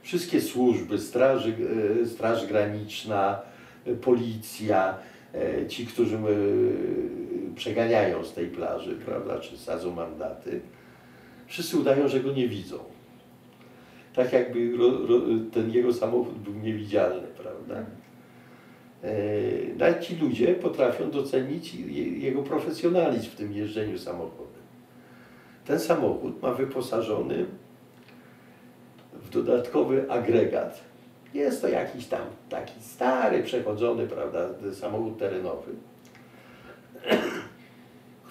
Wszystkie 0.02 0.42
służby, 0.42 1.00
straży, 1.00 1.56
e, 2.02 2.06
Straż 2.06 2.46
Graniczna, 2.46 3.42
e, 3.86 3.94
policja, 3.94 4.98
e, 5.34 5.68
ci, 5.68 5.86
którzy 5.86 6.18
przeganiają 7.56 8.24
z 8.24 8.34
tej 8.34 8.48
plaży, 8.48 8.96
prawda, 9.06 9.40
czy 9.40 9.58
sadzą 9.58 9.92
mandaty, 9.92 10.62
wszyscy 11.48 11.78
udają, 11.78 12.08
że 12.08 12.20
go 12.20 12.32
nie 12.32 12.48
widzą. 12.48 12.80
Tak 14.16 14.34
jakby 14.34 14.72
ten 15.54 15.72
jego 15.72 15.94
samochód 15.94 16.38
był 16.38 16.54
niewidzialny, 16.54 17.28
prawda? 17.28 17.86
E, 19.06 19.76
Nawet 19.78 20.02
ci 20.04 20.16
ludzie 20.16 20.56
potrafią 20.56 21.12
docenić 21.12 21.76
je- 21.76 22.18
jego 22.20 22.44
profesjonalizm 22.44 23.30
w 23.30 23.36
tym 23.36 23.54
jeżdżeniu 23.54 23.98
samochodem. 24.00 24.46
Ten 25.66 25.80
samochód 25.80 26.42
ma 26.42 26.54
wyposażony 26.54 27.46
w 29.14 29.30
dodatkowy 29.30 30.12
agregat. 30.12 30.82
Jest 31.34 31.62
to 31.62 31.68
jakiś 31.68 32.06
tam 32.08 32.22
taki 32.50 32.82
stary, 32.82 33.44
przechodzony, 33.44 34.08
prawda, 34.08 34.40
samochód 34.74 35.18
terenowy, 35.18 35.72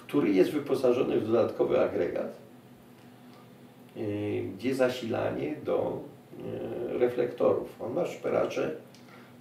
który 0.07 0.29
jest 0.33 0.51
wyposażony 0.51 1.19
w 1.19 1.27
dodatkowy 1.27 1.81
agregat, 1.81 2.35
yy, 3.95 4.03
gdzie 4.57 4.75
zasilanie 4.75 5.55
do 5.63 6.01
yy, 6.91 6.99
reflektorów. 6.99 7.81
On 7.81 7.93
ma 7.93 8.05
szperacze, 8.05 8.75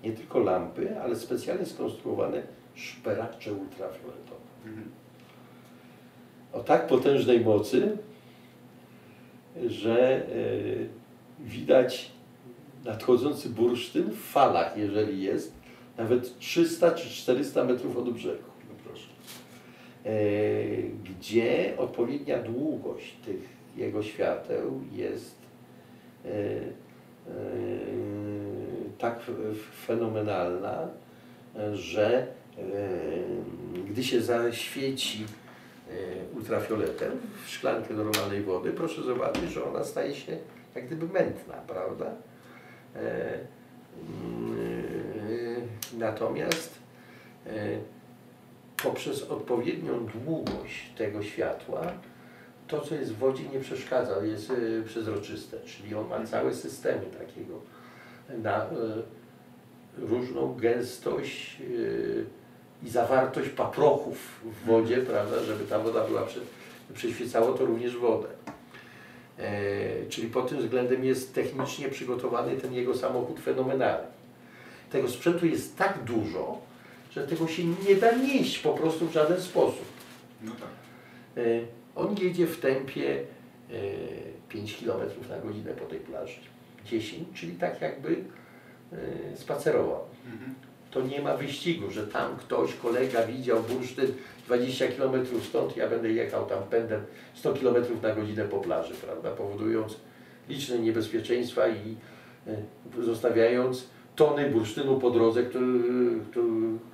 nie 0.04 0.12
tylko 0.12 0.38
lampy, 0.38 1.00
ale 1.00 1.16
specjalnie 1.16 1.66
skonstruowane 1.66 2.42
szperacze 2.74 3.52
ultrafioletowe 3.52 4.44
Mhm. 4.66 4.90
o 6.52 6.60
tak 6.60 6.86
potężnej 6.86 7.40
mocy, 7.40 7.96
że 9.66 10.16
e, 10.16 10.28
widać 11.40 12.10
nadchodzący 12.84 13.48
bursztyn 13.48 14.10
w 14.10 14.20
falach, 14.20 14.76
jeżeli 14.76 15.22
jest, 15.22 15.52
nawet 15.96 16.38
300 16.38 16.90
czy 16.90 17.10
400 17.10 17.64
metrów 17.64 17.96
od 17.96 18.10
brzegu, 18.12 18.42
No 18.68 18.92
e, 20.04 20.14
gdzie 20.82 21.74
odpowiednia 21.78 22.42
długość 22.42 23.14
tych 23.24 23.48
jego 23.76 24.02
świateł 24.02 24.80
jest 24.92 25.36
e, 26.24 26.28
tak 29.04 29.20
fenomenalna, 29.86 30.88
e, 31.56 31.76
że 31.76 32.16
e, 32.16 32.26
gdy 33.90 34.04
się 34.04 34.22
zaświeci 34.22 35.26
e, 35.90 35.94
ultrafioletem 36.36 37.10
w 37.44 37.50
szklankę 37.50 37.94
normalnej 37.94 38.42
wody, 38.42 38.72
proszę 38.72 39.02
zobaczyć, 39.02 39.50
że 39.50 39.64
ona 39.64 39.84
staje 39.84 40.14
się 40.14 40.38
jak 40.74 40.86
gdyby 40.86 41.06
mętna, 41.06 41.54
prawda? 41.54 42.06
Mm, 44.24 45.68
Natomiast 45.98 46.78
poprzez 48.82 49.22
odpowiednią 49.22 50.06
długość 50.06 50.90
tego 50.96 51.22
światła 51.22 51.82
to, 52.68 52.80
co 52.80 52.94
jest 52.94 53.12
w 53.12 53.18
wodzie 53.18 53.48
nie 53.48 53.60
przeszkadza, 53.60 54.24
jest 54.24 54.52
przezroczyste, 54.86 55.60
czyli 55.60 55.94
on 55.94 56.08
ma 56.08 56.26
całe 56.26 56.54
systemy 56.54 57.06
takiego 57.18 57.60
na 58.28 58.56
e, 58.56 58.68
różną 59.98 60.54
gęstość 60.54 61.56
e, 61.60 62.86
i 62.86 62.90
zawartość 62.90 63.48
paprochów 63.48 64.40
w 64.44 64.66
wodzie, 64.66 64.96
prawda, 64.96 65.42
żeby 65.42 65.64
ta 65.64 65.78
woda 65.78 66.04
była, 66.04 66.22
prze, 66.22 66.40
przeświecało 66.94 67.52
to 67.52 67.66
również 67.66 67.96
wodę. 67.96 68.28
E, 69.38 70.06
czyli 70.08 70.28
pod 70.28 70.48
tym 70.48 70.58
względem 70.58 71.04
jest 71.04 71.34
technicznie 71.34 71.88
przygotowany 71.88 72.56
ten 72.56 72.72
jego 72.72 72.96
samochód 72.96 73.40
fenomenalnie. 73.40 74.14
Tego 74.90 75.08
sprzętu 75.08 75.46
jest 75.46 75.76
tak 75.76 76.04
dużo, 76.04 76.58
że 77.10 77.26
tego 77.26 77.48
się 77.48 77.64
nie 77.64 77.96
da 77.96 78.12
nieść 78.12 78.58
po 78.58 78.72
prostu 78.72 79.06
w 79.06 79.12
żaden 79.12 79.40
sposób. 79.40 79.84
No 80.42 80.52
tak. 80.52 80.68
On 81.96 82.16
jedzie 82.22 82.46
w 82.46 82.60
tempie 82.60 83.20
e, 83.70 83.74
5 84.48 84.76
km 84.76 85.00
na 85.28 85.38
godzinę 85.38 85.70
po 85.72 85.84
tej 85.84 86.00
plaży. 86.00 86.53
10, 86.84 87.28
czyli 87.34 87.52
tak 87.52 87.80
jakby 87.80 88.16
e, 88.92 89.36
spacerował. 89.36 90.00
Mhm. 90.32 90.54
To 90.90 91.02
nie 91.02 91.22
ma 91.22 91.36
wyścigu, 91.36 91.90
że 91.90 92.06
tam 92.06 92.36
ktoś, 92.36 92.74
kolega 92.74 93.26
widział 93.26 93.62
bursztyn 93.62 94.06
20 94.46 94.88
km 94.88 95.26
stąd, 95.42 95.76
ja 95.76 95.88
będę 95.88 96.12
jechał 96.12 96.46
tam 96.46 96.62
pędem 96.62 97.02
100 97.34 97.52
km 97.52 97.84
na 98.02 98.14
godzinę 98.14 98.44
po 98.44 98.58
plaży, 98.58 98.94
prawda, 98.94 99.30
powodując 99.30 99.96
liczne 100.48 100.78
niebezpieczeństwa 100.78 101.68
i 101.68 101.96
e, 102.46 103.04
zostawiając 103.04 103.86
tony 104.16 104.50
bursztynu 104.50 105.00
po 105.00 105.10
drodze, 105.10 105.42
który, 105.42 105.66
który, 106.30 106.48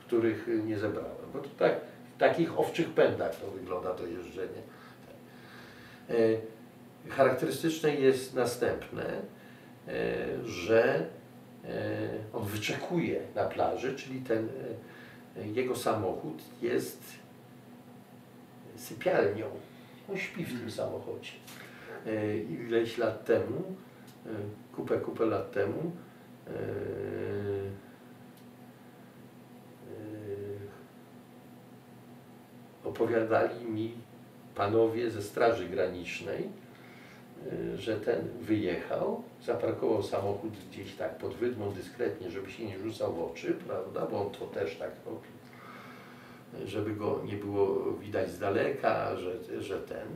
których 0.06 0.48
nie 0.66 0.78
zebrałem. 0.78 1.16
Bo 1.32 1.38
to 1.38 1.48
tak 1.58 1.80
takich 2.18 2.58
owczych 2.58 2.88
pędach 2.88 3.36
to 3.36 3.50
wygląda 3.50 3.94
to 3.94 4.06
jeżdżenie. 4.06 4.62
E, 6.10 6.14
Charakterystyczne 7.08 7.94
jest 7.94 8.34
następne, 8.34 9.04
że 10.44 11.06
e, 11.64 12.08
on 12.32 12.44
wyczekuje 12.44 13.20
na 13.34 13.44
plaży, 13.44 13.96
czyli 13.96 14.20
ten 14.20 14.48
e, 15.36 15.48
jego 15.48 15.76
samochód 15.76 16.42
jest 16.62 17.02
sypialnią. 18.76 19.46
On 20.10 20.16
śpi 20.18 20.44
w 20.44 20.60
tym 20.60 20.70
samochodzie. 20.70 21.32
E, 22.06 22.36
Ileś 22.36 22.98
lat 22.98 23.24
temu, 23.24 23.62
e, 24.26 24.28
kupę, 24.76 24.98
kupę 24.98 25.26
lat 25.26 25.52
temu, 25.52 25.92
e, 26.46 26.50
e, 26.50 26.54
opowiadali 32.84 33.64
mi 33.64 33.94
panowie 34.54 35.10
ze 35.10 35.22
Straży 35.22 35.68
Granicznej, 35.68 36.44
e, 36.44 36.59
że 37.76 37.96
ten 37.96 38.28
wyjechał, 38.40 39.22
zaparkował 39.42 40.02
samochód 40.02 40.52
gdzieś 40.70 40.94
tak 40.94 41.18
pod 41.18 41.34
wydmą 41.34 41.72
dyskretnie, 41.72 42.30
żeby 42.30 42.50
się 42.50 42.64
nie 42.64 42.78
rzucał 42.78 43.14
w 43.14 43.22
oczy, 43.22 43.54
prawda, 43.66 44.06
bo 44.06 44.26
on 44.26 44.30
to 44.30 44.46
też 44.46 44.76
tak 44.76 44.90
robił, 45.06 45.30
żeby 46.68 46.94
go 46.94 47.20
nie 47.24 47.36
było 47.36 47.92
widać 47.92 48.30
z 48.30 48.38
daleka, 48.38 49.16
że, 49.16 49.62
że 49.62 49.80
ten. 49.80 50.06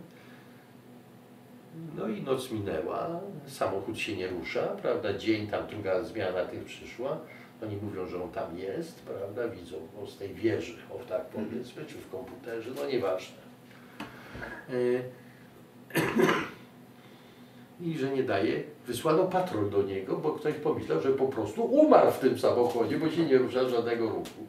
No 1.97 2.09
i 2.09 2.23
noc 2.23 2.51
minęła, 2.51 3.21
samochód 3.47 3.99
się 3.99 4.17
nie 4.17 4.29
rusza, 4.29 4.63
prawda, 4.63 5.19
dzień 5.19 5.47
tam 5.47 5.67
druga 5.67 6.03
zmiana 6.03 6.45
tych 6.45 6.65
przyszła, 6.65 7.19
oni 7.63 7.77
mówią, 7.77 8.07
że 8.07 8.23
on 8.23 8.31
tam 8.31 8.59
jest, 8.59 9.03
prawda, 9.03 9.49
widzą 9.49 9.77
go 10.01 10.07
z 10.07 10.19
tej 10.19 10.35
wieży, 10.35 10.77
o 10.91 11.09
tak 11.09 11.25
powiedzmy, 11.25 11.85
czy 11.85 11.95
w 11.95 12.11
komputerze, 12.11 12.71
no 12.77 12.87
nieważne. 12.87 13.37
Y, 14.71 15.03
I 17.81 17.99
że 17.99 18.11
nie 18.11 18.23
daje, 18.23 18.63
wysłano 18.87 19.25
patrol 19.25 19.71
do 19.71 19.83
niego, 19.83 20.17
bo 20.17 20.33
ktoś 20.33 20.55
pomyślał, 20.55 21.01
że 21.01 21.11
po 21.11 21.27
prostu 21.27 21.65
umarł 21.65 22.11
w 22.11 22.19
tym 22.19 22.39
samochodzie, 22.39 22.99
bo 22.99 23.11
się 23.11 23.27
nie 23.27 23.39
rusza 23.39 23.69
żadnego 23.69 24.09
ruchu. 24.09 24.47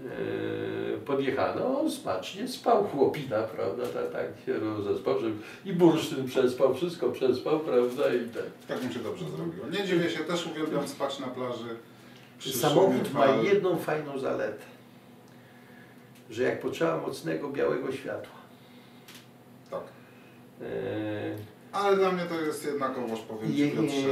Yy, 0.00 0.98
podjechano, 1.06 1.80
on 1.80 1.90
smacznie 1.90 2.48
spał 2.48 2.84
chłopina, 2.84 3.42
prawda, 3.42 3.82
tak, 3.86 4.12
tak 4.12 4.26
się 4.46 4.58
rozespał, 4.58 5.20
że 5.20 5.30
i 5.64 5.72
bursztyn 5.72 6.26
przespał, 6.26 6.74
wszystko 6.74 7.08
przespał, 7.08 7.60
prawda, 7.60 8.14
i 8.14 8.28
tak. 8.28 8.44
Tak 8.68 8.84
mi 8.88 8.94
się 8.94 9.00
dobrze 9.00 9.24
zrobiło. 9.28 9.66
Nie 9.66 9.84
dziwię 9.84 10.10
się, 10.10 10.18
też 10.18 10.46
uwielbiam 10.46 10.88
spać 10.88 11.18
na 11.18 11.26
plaży. 11.26 11.68
Samochód 12.52 13.12
ma 13.12 13.26
jedną 13.26 13.76
fajną 13.76 14.18
zaletę, 14.18 14.64
że 16.30 16.42
jak 16.42 16.60
potrzeba 16.60 16.96
mocnego 16.96 17.48
białego 17.48 17.92
światła, 17.92 18.39
Ale 21.72 21.96
dla 21.96 22.12
mnie 22.12 22.22
to 22.24 22.40
jest 22.40 22.64
jednakowoż, 22.64 23.20
powiem 23.20 23.54
Ci 23.54 23.70
Piotrze, 23.70 24.08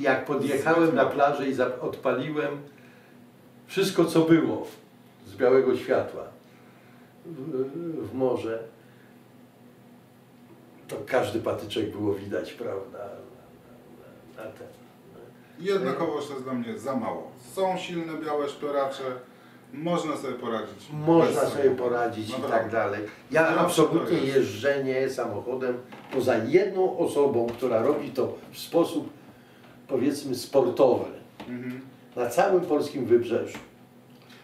jak 0.00 0.24
podjechałem 0.24 0.94
na 0.94 1.04
plażę 1.04 1.48
i 1.48 1.54
odpaliłem 1.80 2.58
wszystko 3.66 4.04
co 4.04 4.20
było 4.20 4.66
z 5.26 5.36
białego 5.36 5.76
światła 5.76 6.22
w, 7.26 8.10
w 8.10 8.14
morze, 8.14 8.62
to 10.88 10.96
każdy 11.06 11.40
patyczek 11.40 11.90
było 11.90 12.14
widać, 12.14 12.52
prawda, 12.52 12.98
na, 12.98 14.42
na, 14.42 14.44
na 14.44 14.52
ten. 14.52 14.66
jednakowoż 15.58 16.26
to 16.26 16.32
jest 16.32 16.44
dla 16.44 16.54
mnie 16.54 16.78
za 16.78 16.96
mało. 16.96 17.30
Są 17.54 17.78
silne 17.78 18.12
białe 18.24 18.48
szperacze, 18.48 19.04
można 19.72 20.16
sobie 20.16 20.34
poradzić. 20.34 20.88
Można 20.92 21.40
bez 21.40 21.52
sobie 21.52 21.70
poradzić 21.70 22.28
i 22.28 22.32
Naprawdę. 22.32 22.58
tak 22.58 22.72
dalej. 22.72 23.00
Ja 23.30 23.42
Zawsze 23.44 23.60
absolutnie 23.60 24.18
jeżdżenie 24.18 25.10
samochodem 25.10 25.76
poza 26.12 26.36
jedną 26.44 26.98
osobą, 26.98 27.46
która 27.46 27.82
robi 27.82 28.10
to 28.10 28.34
w 28.52 28.58
sposób 28.58 29.10
powiedzmy 29.88 30.34
sportowy 30.34 31.04
Mhm. 31.48 31.80
na 32.16 32.28
całym 32.30 32.60
polskim 32.60 33.04
wybrzeżu. 33.06 33.58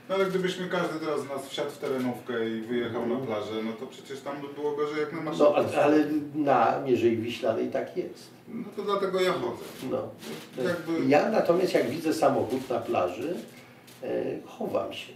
No 0.09 0.15
ale 0.15 0.27
gdybyśmy 0.27 0.69
każdy 0.69 0.99
teraz 1.01 1.21
z 1.21 1.29
nas 1.29 1.47
wsiadł 1.49 1.71
w 1.71 1.79
terenówkę 1.79 2.49
i 2.51 2.61
wyjechał 2.61 3.07
na 3.07 3.17
plażę, 3.17 3.51
no 3.65 3.73
to 3.73 3.87
przecież 3.87 4.21
tam 4.21 4.37
by 4.41 4.49
było 4.55 4.77
gorzej 4.77 5.01
jak 5.01 5.13
na. 5.13 5.33
No, 5.39 5.55
a- 5.57 5.83
ale 5.83 6.05
na 6.35 6.81
Mierzei 6.87 7.17
Wiślanej 7.17 7.69
tak 7.71 7.97
jest. 7.97 8.31
No 8.49 8.65
to 8.77 8.83
dlatego 8.83 9.21
ja 9.21 9.33
chodzę. 9.33 9.65
No. 9.91 10.09
Jakby- 10.65 11.09
Ja 11.09 11.31
natomiast 11.31 11.75
jak 11.75 11.91
widzę 11.91 12.15
samochód 12.15 12.71
na 12.71 12.79
plaży, 12.79 13.35
chowam 14.47 14.93
się. 14.93 15.13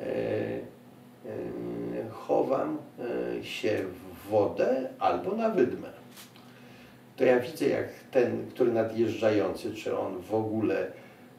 E, 0.00 0.04
e, 0.04 0.60
chowam 2.10 2.78
e, 3.40 3.44
się 3.44 3.78
w 4.24 4.30
wodę 4.30 4.88
albo 4.98 5.36
na 5.36 5.50
wydmę. 5.50 5.88
To 7.16 7.24
ja 7.24 7.40
widzę 7.40 7.68
jak 7.68 7.88
ten, 8.10 8.46
który 8.50 8.72
nadjeżdżający, 8.72 9.74
czy 9.74 9.98
on 9.98 10.22
w 10.22 10.34
ogóle 10.34 10.86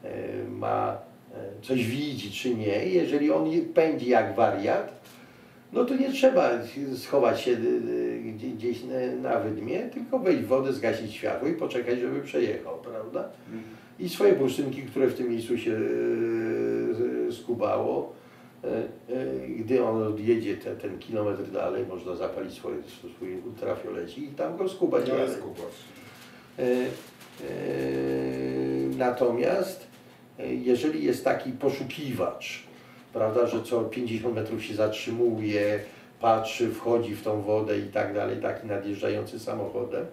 e, 0.04 0.08
ma 0.50 0.98
e, 1.34 1.62
coś 1.62 1.86
widzi, 1.86 2.30
czy 2.30 2.54
nie. 2.54 2.86
Jeżeli 2.86 3.30
on 3.32 3.50
pędzi 3.74 4.08
jak 4.08 4.34
wariat, 4.34 4.98
no 5.72 5.84
to 5.84 5.94
nie 5.96 6.12
trzeba 6.12 6.50
schować 6.96 7.40
się 7.40 7.56
gdzie- 8.34 8.48
gdzieś 8.48 8.78
na- 9.22 9.38
wydmie, 9.40 9.78
tylko 9.80 10.18
wejść 10.18 10.42
w 10.42 10.46
wodę, 10.46 10.72
zgasić 10.72 11.12
światło 11.14 11.48
i 11.48 11.52
poczekać, 11.54 11.98
żeby 11.98 12.20
przejechał, 12.20 12.78
prawda? 12.78 13.28
I 13.98 14.08
swoje 14.08 14.32
bursztynki, 14.32 14.82
które 14.82 15.06
w 15.06 15.14
tym 15.14 15.30
miejscu 15.30 15.58
się 15.58 15.70
y, 15.70 17.32
skubało, 17.32 18.12
y, 18.64 18.68
y, 19.14 19.48
gdy 19.48 19.84
on 19.84 20.02
odjedzie 20.02 20.56
ten, 20.56 20.76
ten 20.76 20.98
kilometr 20.98 21.50
dalej, 21.50 21.86
można 21.86 22.14
zapalić 22.14 22.54
swoje, 22.54 22.76
swój 23.16 23.40
ultrafiolecik 23.46 24.24
i 24.24 24.26
tam 24.28 24.56
go 24.56 24.68
skubać. 24.68 25.08
E, 26.58 26.62
e, 26.62 26.88
Natomiast 28.98 29.86
e, 30.38 30.54
jeżeli 30.54 31.04
jest 31.04 31.24
taki 31.24 31.50
poszukiwacz, 31.50 32.62
prawda, 33.12 33.46
że 33.46 33.62
co 33.62 33.84
50 33.84 34.34
metrów 34.34 34.64
się 34.64 34.74
zatrzymuje, 34.74 35.80
patrzy, 36.20 36.70
wchodzi 36.70 37.14
w 37.14 37.22
tą 37.22 37.42
wodę 37.42 37.78
i 37.78 37.82
tak 37.82 38.14
dalej, 38.14 38.36
taki 38.42 38.66
nadjeżdżający 38.66 39.40
samochodem, 39.40 40.06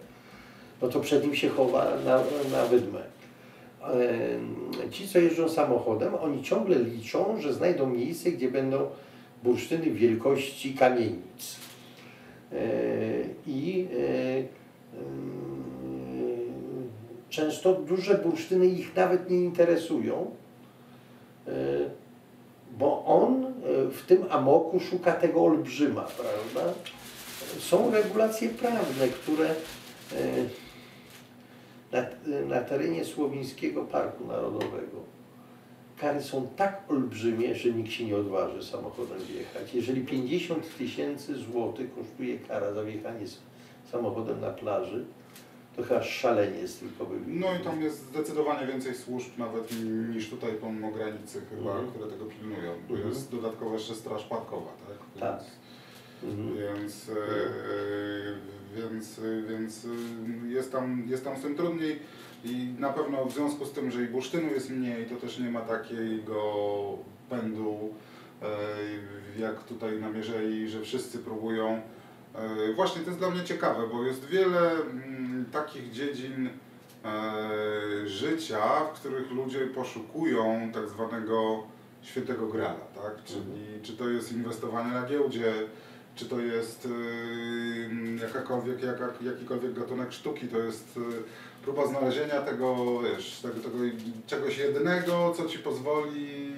no 0.81 0.87
to 0.87 0.99
przed 0.99 1.23
nim 1.23 1.35
się 1.35 1.49
chowa 1.49 1.87
na, 2.05 2.17
na 2.57 2.65
wydmę. 2.65 3.14
E, 3.93 4.89
Ci, 4.91 5.07
co 5.07 5.19
jeżdżą 5.19 5.49
samochodem, 5.49 6.15
oni 6.15 6.43
ciągle 6.43 6.79
liczą, 6.79 7.41
że 7.41 7.53
znajdą 7.53 7.89
miejsce, 7.89 8.31
gdzie 8.31 8.51
będą 8.51 8.87
bursztyny 9.43 9.91
wielkości 9.91 10.73
kamienic. 10.73 11.59
E, 12.51 12.57
I 13.47 13.87
e, 13.99 14.65
Często 17.29 17.73
duże 17.73 18.17
bursztyny 18.17 18.65
ich 18.65 18.95
nawet 18.95 19.29
nie 19.29 19.43
interesują, 19.43 20.31
bo 22.77 23.05
on 23.05 23.53
w 23.91 24.01
tym 24.07 24.25
amoku 24.29 24.79
szuka 24.79 25.11
tego 25.11 25.45
olbrzyma, 25.45 26.01
prawda? 26.01 26.73
Są 27.59 27.91
regulacje 27.91 28.49
prawne, 28.49 29.07
które 29.07 29.49
na, 32.49 32.61
terenie 32.61 33.05
Słowińskiego 33.05 33.83
Parku 33.83 34.27
Narodowego 34.27 34.97
kary 35.97 36.21
są 36.23 36.47
tak 36.55 36.83
olbrzymie, 36.89 37.55
że 37.55 37.69
nikt 37.71 37.91
się 37.91 38.05
nie 38.05 38.17
odważy 38.17 38.63
samochodem 38.63 39.17
wjechać. 39.17 39.73
Jeżeli 39.73 40.01
50 40.05 40.77
tysięcy 40.77 41.35
złotych 41.35 41.95
kosztuje 41.95 42.39
kara 42.39 42.73
za 42.73 42.83
wjechanie 42.83 43.25
samochodem 43.91 44.41
na 44.41 44.49
plaży, 44.49 45.05
to 45.75 45.83
chyba 45.83 46.03
szaleniec 46.03 46.79
tylko 46.79 47.05
by 47.05 47.15
No 47.27 47.47
i 47.55 47.63
tam 47.63 47.81
jest 47.81 47.99
zdecydowanie 48.05 48.67
więcej 48.67 48.95
służb 48.95 49.29
nawet 49.37 49.71
niż 50.15 50.29
tutaj 50.29 50.51
pomimo 50.61 50.91
granicy 50.91 51.41
chyba, 51.49 51.71
Mhm. 51.71 51.87
które 51.91 52.07
tego 52.11 52.25
pilnują. 52.25 52.71
Bo 52.89 52.93
Mhm. 52.95 53.09
jest 53.13 53.31
dodatkowo 53.31 53.73
jeszcze 53.73 53.95
straż 53.95 54.23
parkowa, 54.23 54.71
tak? 54.87 55.19
Tak. 55.21 55.43
Mhm. 56.23 56.57
Więc, 56.57 57.09
e, 57.09 57.13
więc, 58.75 59.19
e, 59.19 59.41
więc 59.49 59.85
e, 59.85 60.47
jest, 60.47 60.71
tam, 60.71 61.03
jest 61.07 61.23
tam 61.23 61.37
z 61.37 61.41
tym 61.41 61.55
trudniej 61.55 61.99
i 62.43 62.73
na 62.79 62.93
pewno 62.93 63.25
w 63.25 63.33
związku 63.33 63.65
z 63.65 63.71
tym, 63.71 63.91
że 63.91 64.03
i 64.03 64.07
bursztynu 64.07 64.53
jest 64.53 64.69
mniej, 64.69 65.05
to 65.05 65.15
też 65.15 65.39
nie 65.39 65.49
ma 65.49 65.61
takiego 65.61 66.43
pędu 67.29 67.93
jak 69.39 69.63
tutaj 69.63 70.01
na 70.01 70.09
Mierzei, 70.09 70.67
że 70.67 70.81
wszyscy 70.81 71.19
próbują. 71.19 71.81
Właśnie 72.75 73.01
to 73.01 73.07
jest 73.07 73.19
dla 73.19 73.29
mnie 73.29 73.43
ciekawe, 73.43 73.87
bo 73.87 74.03
jest 74.03 74.25
wiele 74.25 74.71
mm, 74.71 75.45
takich 75.51 75.91
dziedzin 75.91 76.49
życia, 78.05 78.85
w 78.93 78.99
których 78.99 79.31
ludzie 79.31 79.59
poszukują 79.59 80.71
tak 80.73 80.89
zwanego 80.89 81.63
świętego 82.01 82.47
grala, 82.47 82.85
tak? 82.95 83.23
Czyli 83.25 83.81
czy 83.83 83.97
to 83.97 84.09
jest 84.09 84.31
inwestowanie 84.31 84.91
na 84.91 85.05
giełdzie, 85.05 85.53
czy 86.15 86.25
to 86.25 86.39
jest 86.39 86.85
yy, 86.85 88.21
jakakolwiek, 88.21 88.83
jaka, 88.83 89.13
jakikolwiek 89.21 89.73
gatunek 89.73 90.13
sztuki, 90.13 90.47
to 90.47 90.57
jest 90.59 90.97
yy, 90.97 91.03
próba 91.63 91.87
znalezienia 91.87 92.41
tego, 92.41 92.99
wiesz, 93.01 93.39
tego, 93.39 93.55
tego 93.55 93.77
czegoś 94.27 94.57
jednego, 94.57 95.33
co 95.37 95.45
ci 95.45 95.59
pozwoli 95.59 96.53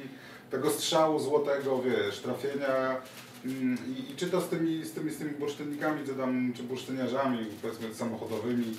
tego 0.51 0.69
strzału 0.69 1.19
złotego, 1.19 1.81
wiesz, 1.81 2.19
trafienia. 2.19 3.01
Mm, 3.45 3.77
i, 3.87 4.11
i 4.11 4.15
czy 4.15 4.27
to 4.27 4.41
z 4.41 4.49
tymi, 4.49 4.85
z 4.85 4.91
tymi, 4.91 5.11
z 5.11 5.17
tymi 5.17 5.31
bursztynnikami, 5.31 6.05
czy 6.05 6.13
tam, 6.13 6.53
czy 6.55 6.63
bursztyniarzami, 6.63 7.37
powiedzmy 7.61 7.93
samochodowymi, 7.93 8.77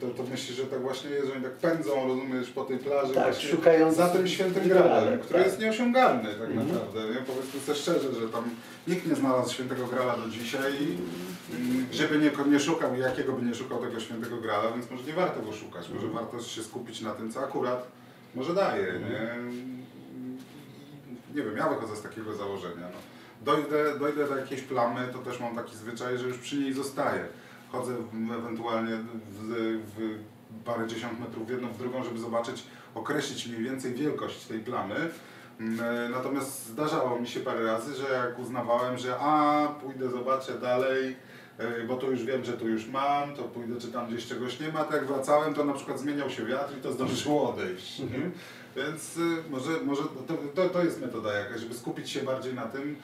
to, 0.00 0.06
to 0.08 0.22
myślę, 0.30 0.54
że 0.54 0.64
tak 0.66 0.80
właśnie 0.82 1.10
jest, 1.10 1.26
że 1.26 1.32
oni 1.32 1.42
tak 1.42 1.52
pędzą, 1.52 2.08
rozumiesz, 2.08 2.50
po 2.50 2.64
tej 2.64 2.78
plaży 2.78 3.14
Tak, 3.14 3.34
szukając 3.34 3.96
za 3.96 4.08
tym 4.08 4.28
świętym 4.28 4.64
gralem, 4.68 4.88
gralem, 4.88 5.18
który 5.20 5.38
tak. 5.38 5.46
jest 5.48 5.60
nieosiągalny 5.60 6.28
tak 6.34 6.50
Mhm. 6.50 6.68
naprawdę, 6.68 7.00
nie? 7.14 7.20
Powiedzmy 7.26 7.60
sobie 7.60 7.78
szczerze, 7.78 8.12
że 8.20 8.28
tam 8.28 8.44
nikt 8.88 9.06
nie 9.06 9.14
znalazł 9.14 9.52
świętego 9.54 9.86
grala 9.86 10.16
do 10.16 10.28
dzisiaj, 10.28 10.72
mm, 11.58 11.86
żeby 11.92 12.18
nie, 12.18 12.30
nie 12.52 12.60
szukał, 12.60 12.96
jakiego 12.96 13.32
by 13.32 13.46
nie 13.46 13.54
szukał 13.54 13.78
tego 13.82 14.00
świętego 14.00 14.36
grala, 14.36 14.70
więc 14.72 14.90
może 14.90 15.04
nie 15.04 15.12
warto 15.12 15.42
go 15.42 15.52
szukać, 15.52 15.88
może 15.94 16.06
Mhm. 16.06 16.24
warto 16.24 16.42
się 16.44 16.62
skupić 16.62 17.00
na 17.00 17.10
tym, 17.14 17.32
co 17.32 17.40
akurat 17.40 17.86
może 18.34 18.54
daje, 18.54 18.86
nie? 18.92 19.36
Nie 21.34 21.42
wiem, 21.42 21.56
ja 21.56 21.68
wychodzę 21.68 21.96
z 21.96 22.02
takiego 22.02 22.32
założenia. 22.36 22.86
No. 22.92 22.98
Dojdę, 23.52 23.98
dojdę 23.98 24.28
do 24.28 24.36
jakiejś 24.36 24.60
plamy, 24.60 25.08
to 25.12 25.18
też 25.18 25.40
mam 25.40 25.56
taki 25.56 25.76
zwyczaj, 25.76 26.18
że 26.18 26.28
już 26.28 26.38
przy 26.38 26.56
niej 26.56 26.72
zostaję. 26.72 27.24
Chodzę 27.72 27.94
w, 27.94 28.32
ewentualnie 28.32 28.96
w, 29.30 29.80
w 29.96 30.18
parę 30.64 30.86
dziesiąt 30.86 31.20
metrów 31.20 31.46
w 31.46 31.50
jedną, 31.50 31.68
w 31.68 31.78
drugą, 31.78 32.04
żeby 32.04 32.18
zobaczyć, 32.18 32.64
określić 32.94 33.46
mniej 33.46 33.62
więcej 33.62 33.94
wielkość 33.94 34.44
tej 34.44 34.60
plamy. 34.60 35.10
Mm, 35.60 35.80
e, 35.80 36.08
Natomiast 36.08 36.66
zdarzało 36.66 37.20
mi 37.20 37.28
się 37.28 37.40
parę 37.40 37.64
razy, 37.64 37.94
że 37.94 38.14
jak 38.14 38.38
uznawałem, 38.38 38.98
że 38.98 39.16
a, 39.20 39.66
pójdę, 39.82 40.10
zobaczę 40.10 40.58
dalej, 40.58 41.16
e, 41.58 41.84
bo 41.86 41.96
tu 41.96 42.10
już 42.10 42.24
wiem, 42.24 42.44
że 42.44 42.52
tu 42.52 42.68
już 42.68 42.86
mam, 42.88 43.34
to 43.34 43.42
pójdę, 43.42 43.80
czy 43.80 43.88
tam 43.88 44.06
gdzieś 44.06 44.26
czegoś 44.26 44.60
nie 44.60 44.72
ma, 44.72 44.84
to 44.84 44.96
jak 44.96 45.06
wracałem, 45.06 45.54
to 45.54 45.64
na 45.64 45.72
przykład 45.72 46.00
zmieniał 46.00 46.30
się 46.30 46.46
wiatr 46.46 46.78
i 46.78 46.80
to 46.80 46.92
zdążyło 46.92 47.54
odejść. 47.54 48.00
Mhm. 48.00 48.32
Więc 48.76 49.16
y, 49.16 49.20
może, 49.50 49.70
może 49.84 50.02
to, 50.02 50.34
to, 50.54 50.68
to 50.68 50.84
jest 50.84 51.00
metoda 51.00 51.32
jakaś, 51.32 51.60
żeby 51.60 51.74
skupić 51.74 52.10
się 52.10 52.22
bardziej 52.22 52.54
na 52.54 52.62
tym, 52.62 52.96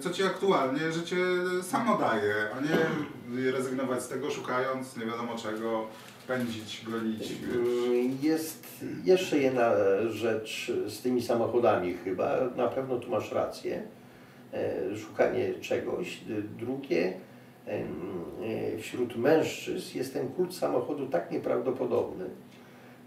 co 0.00 0.10
ci 0.10 0.22
aktualnie 0.22 0.92
życie 0.92 1.16
samo 1.62 1.98
daje, 1.98 2.34
a 2.56 2.60
nie 2.60 3.50
rezygnować 3.50 4.02
z 4.02 4.08
tego, 4.08 4.30
szukając 4.30 4.96
nie 4.96 5.06
wiadomo 5.06 5.36
czego, 5.38 5.86
pędzić, 6.28 6.84
gonić. 6.90 7.32
Mm, 7.54 8.18
Jest 8.22 8.66
jeszcze 9.04 9.38
jedna 9.38 9.70
rzecz 10.10 10.72
z 10.86 11.02
tymi 11.02 11.22
samochodami 11.22 11.94
chyba, 12.04 12.36
na 12.56 12.66
pewno 12.68 12.98
tu 12.98 13.10
masz 13.10 13.32
rację. 13.32 13.82
E, 14.52 14.96
Szukanie 14.96 15.54
czegoś. 15.60 16.20
Drugie, 16.58 17.12
e, 17.66 17.82
wśród 18.78 19.16
mężczyzn 19.16 19.98
jest 19.98 20.12
ten 20.14 20.28
kult 20.28 20.54
samochodu 20.54 21.06
tak 21.06 21.30
nieprawdopodobny, 21.30 22.24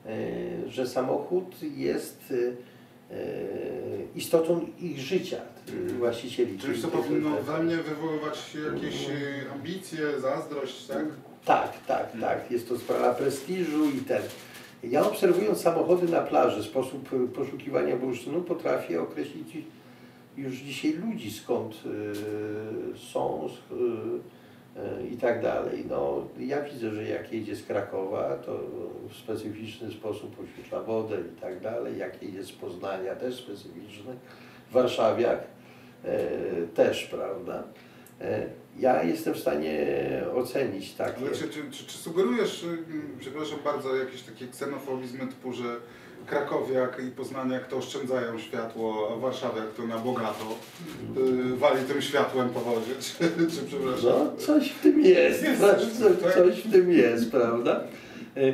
e, 0.05 0.09
że 0.69 0.87
samochód 0.87 1.55
jest 1.75 2.31
e, 2.31 2.35
e, 2.35 2.72
istotą 4.15 4.67
ich 4.79 4.99
życia, 4.99 5.37
e, 5.37 5.93
właścicieli. 5.93 6.59
Czyli 6.59 6.81
to 6.81 6.87
powinno 6.87 7.41
we 7.41 7.63
mnie 7.63 7.77
wywoływać 7.77 8.57
jakieś 8.73 9.09
y, 9.09 9.51
ambicje, 9.53 10.19
zazdrość, 10.19 10.85
tak? 10.85 11.05
Tak, 11.45 11.85
tak, 11.87 12.11
tak. 12.21 12.51
Jest 12.51 12.69
to 12.69 12.77
sprawa 12.77 13.13
prestiżu 13.13 13.89
i 13.89 13.97
ten. 13.97 14.21
Ja 14.83 15.07
obserwując 15.07 15.61
samochody 15.61 16.11
na 16.11 16.21
plaży, 16.21 16.63
sposób 16.63 17.13
y, 17.13 17.27
poszukiwania 17.27 17.97
bursztynu, 17.97 18.41
potrafię 18.41 19.01
określić 19.01 19.57
już 20.37 20.55
dzisiaj 20.55 20.93
ludzi, 20.93 21.31
skąd 21.31 21.73
y, 21.73 22.99
są 23.11 23.49
y, 23.71 23.75
y, 23.75 24.19
i 25.11 25.17
tak 25.17 25.41
dalej. 25.41 25.85
No, 25.89 26.27
ja 26.39 26.61
widzę, 26.61 26.91
że 26.91 27.03
jak 27.03 27.33
jedzie 27.33 27.55
z 27.55 27.63
Krakowa, 27.63 28.35
to 28.45 28.59
w 29.09 29.15
specyficzny 29.15 29.91
sposób 29.91 30.35
oświetla 30.43 30.81
wodę 30.81 31.17
i 31.37 31.41
tak 31.41 31.59
dalej. 31.59 31.97
Jak 31.97 32.23
jedzie 32.23 32.43
z 32.43 32.51
Poznania, 32.51 33.15
też 33.15 33.35
specyficzny. 33.35 34.15
Warszawiak 34.71 35.39
e, 36.03 36.17
też, 36.75 37.03
prawda? 37.05 37.63
E, 38.21 38.45
Ja 38.79 39.03
jestem 39.03 39.33
w 39.33 39.39
stanie 39.39 39.87
ocenić 40.35 40.93
takie. 40.93 41.21
Ale 41.25 41.31
czy, 41.31 41.49
czy, 41.49 41.71
czy, 41.71 41.85
czy 41.85 41.97
sugerujesz, 41.97 42.63
y, 42.63 42.77
przepraszam 43.19 43.59
bardzo, 43.63 43.95
jakieś 43.95 44.21
takie 44.21 44.47
ksenofobizmy 44.47 45.27
typu, 45.27 45.53
że 45.53 45.63
Krakowiak 46.25 47.01
i 47.07 47.11
Poznaniak 47.11 47.67
to 47.67 47.77
oszczędzają 47.77 48.39
światło, 48.39 49.09
a 49.13 49.19
Warszawiak 49.19 49.73
to 49.77 49.87
na 49.87 49.97
bogato 49.97 50.45
y, 51.17 51.55
wali 51.57 51.85
tym 51.85 52.01
światłem 52.01 52.49
po 52.49 52.59
wodzie, 52.59 52.91
czy, 53.01 53.13
czy 53.57 53.63
przepraszam? 53.67 54.03
No, 54.09 54.37
coś 54.37 54.69
w 54.71 54.81
tym 54.81 54.99
jest, 55.01 55.43
Jest 55.43 55.61
coś, 55.61 55.81
coś, 55.81 55.91
coś, 55.93 56.23
tak? 56.23 56.33
coś 56.33 56.59
w 56.61 56.71
tym 56.71 56.91
jest, 56.91 57.31
prawda? 57.31 57.83
E, 58.37 58.41
e, 58.41 58.53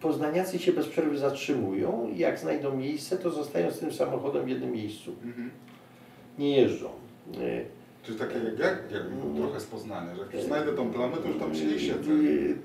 Poznaniacy 0.00 0.58
się 0.58 0.72
bez 0.72 0.88
przerwy 0.88 1.18
zatrzymują 1.18 2.08
i 2.14 2.18
jak 2.18 2.38
znajdą 2.38 2.76
miejsce, 2.76 3.18
to 3.18 3.30
zostają 3.30 3.70
z 3.70 3.78
tym 3.78 3.92
samochodem 3.92 4.44
w 4.44 4.48
jednym 4.48 4.72
miejscu. 4.72 5.14
Mhm. 5.24 5.50
Nie 6.38 6.56
jeżdżą. 6.60 6.88
E, 7.40 7.64
Czy 8.02 8.14
takie 8.14 8.34
jak, 8.34 8.58
jak, 8.58 8.78
jak 8.92 9.02
trochę 9.36 9.60
z 9.60 9.64
Poznania, 9.64 10.14
że 10.14 10.22
jak 10.22 10.34
już 10.34 10.42
znajdę 10.42 10.72
tą 10.72 10.90
plamę, 10.92 11.16
to 11.16 11.28
już 11.28 11.38
tam 11.38 11.54
się 11.54 11.64
nie 11.66 11.78
siedzę. 11.78 12.10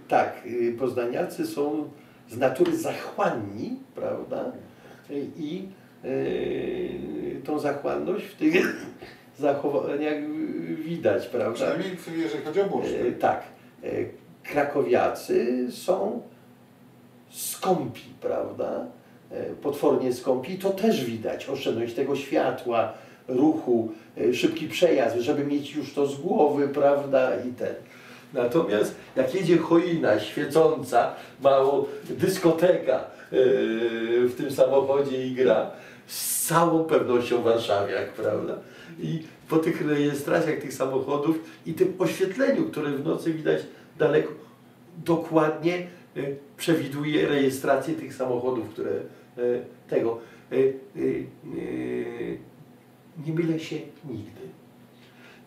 Tak, 0.08 0.44
Poznaniacy 0.80 1.48
są 1.48 1.90
z 2.30 2.38
natury 2.38 2.78
zachłanni, 2.78 3.80
prawda? 3.96 4.52
E, 5.10 5.14
I 5.38 5.68
e, 6.04 6.08
tą 7.46 7.60
zachłanność 7.60 8.26
w 8.26 8.36
tych 8.36 8.88
zachowaniach 9.40 10.18
widać, 10.80 11.28
prawda? 11.28 11.54
Przynajmniej 11.54 11.98
jeżeli 12.18 12.44
chodzi 12.44 12.62
o 12.62 12.64
E, 12.64 12.70
bursztyn. 12.70 13.16
Tak. 13.20 13.44
E, 13.84 13.88
Krakowiacy 14.44 15.68
są 15.72 16.22
skąpi, 17.30 18.02
prawda? 18.22 18.86
E, 19.32 19.44
Potwornie 19.44 20.14
skąpi. 20.14 20.54
I 20.54 20.58
to 20.58 20.70
też 20.70 21.06
widać. 21.06 21.50
Oszczędność 21.50 21.94
tego 21.94 22.16
światła, 22.16 22.94
ruchu, 23.28 23.92
e, 24.18 24.34
szybki 24.34 24.68
przejazd, 24.68 25.18
żeby 25.18 25.46
mieć 25.46 25.76
już 25.76 25.94
to 25.94 26.08
z 26.08 26.22
głowy, 26.22 26.68
prawda? 26.68 27.32
I 27.50 27.50
ten. 27.54 27.76
Natomiast 28.34 28.96
jak 29.16 29.36
jedzie 29.36 29.58
choina 29.58 30.20
świecąca, 30.20 31.14
mało 31.44 31.88
dyskoteka 32.10 32.96
e, 32.96 33.06
w 34.28 34.36
tym 34.38 34.52
samochodzie 34.52 35.28
i 35.28 35.36
gra, 35.36 35.72
z 36.08 36.46
całą 36.48 36.84
pewnością 36.84 37.42
warszawiak, 37.42 38.14
prawda? 38.14 38.54
I 39.00 39.24
po 39.50 39.58
tych 39.58 39.88
rejestracjach 39.88 40.60
tych 40.60 40.74
samochodów 40.74 41.40
i 41.66 41.74
tym 41.74 41.94
oświetleniu, 42.00 42.66
które 42.66 42.92
w 42.92 43.06
nocy 43.06 43.34
widać 43.34 43.62
daleko, 44.00 44.32
dokładnie 45.06 45.76
e, 45.78 46.22
przewiduje 46.58 47.28
rejestrację 47.28 47.94
tych 47.94 48.14
samochodów, 48.14 48.70
które 48.70 48.92
e, 48.92 49.00
tego. 49.90 50.20
Nie 53.26 53.34
mylę 53.34 53.60
się 53.60 53.76
nigdy. 54.06 54.47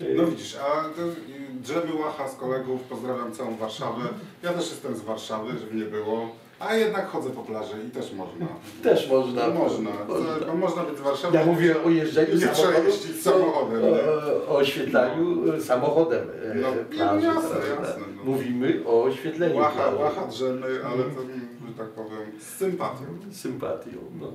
E, 0.00 0.04
No 0.16 0.26
widzisz, 0.26 0.56
a 0.56 0.82
to 0.96 1.02
y, 1.02 1.14
drzemy 1.62 1.94
łacha 1.94 2.28
z 2.28 2.36
kolegów, 2.36 2.80
pozdrawiam 2.82 3.32
całą 3.32 3.56
Warszawę. 3.56 4.02
Ja 4.42 4.52
też 4.52 4.70
jestem 4.70 4.96
z 4.96 5.00
Warszawy, 5.00 5.58
żeby 5.58 5.74
nie 5.76 5.84
było. 5.84 6.28
A 6.60 6.74
jednak 6.74 7.08
chodzę 7.08 7.30
po 7.30 7.42
plaży 7.42 7.74
i 7.88 7.90
też 7.90 8.12
można. 8.12 8.46
Też 8.82 9.10
można. 9.10 9.48
Można. 9.48 9.90
można. 10.08 10.34
To, 10.46 10.54
można 10.54 10.82
być 10.82 10.98
z 10.98 11.00
Warszawy. 11.00 11.36
Ja 11.36 11.46
mówię 11.46 11.82
o 11.84 11.90
jeżdżeniu 11.90 12.34
Nie 12.34 12.40
trzeba 12.40 12.54
samochodem, 12.54 12.86
jeździć 12.86 13.22
samochodem, 13.22 13.82
o, 13.84 14.52
o, 14.52 14.56
oświetlaniu 14.56 15.52
e, 15.54 15.60
samochodem 15.60 16.28
e, 16.44 16.54
No, 16.54 16.68
plaży, 16.90 17.26
jasne, 17.26 17.56
jasne, 17.80 18.02
no. 18.16 18.24
Mówimy 18.24 18.82
o 18.86 19.02
oświetleniu 19.02 19.56
Łacha, 19.56 19.82
plaży. 19.82 19.96
łacha 19.96 20.26
drzemy, 20.26 20.66
ale 20.84 21.04
to, 21.04 21.20
że 21.68 21.74
tak 21.78 21.88
powiem, 21.88 22.32
z 22.40 22.56
sympatią. 22.56 23.04
Sympatią. 23.32 23.90
No. 24.20 24.32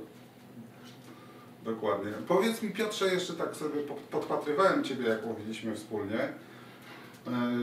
Dokładnie. 1.65 2.11
Powiedz 2.27 2.61
mi 2.61 2.69
Piotrze, 2.71 3.13
jeszcze 3.13 3.33
tak 3.33 3.55
sobie 3.55 3.81
po- 3.81 3.95
podpatrywałem 4.19 4.83
Ciebie, 4.83 5.07
jak 5.09 5.25
mówiliśmy 5.25 5.75
wspólnie, 5.75 6.19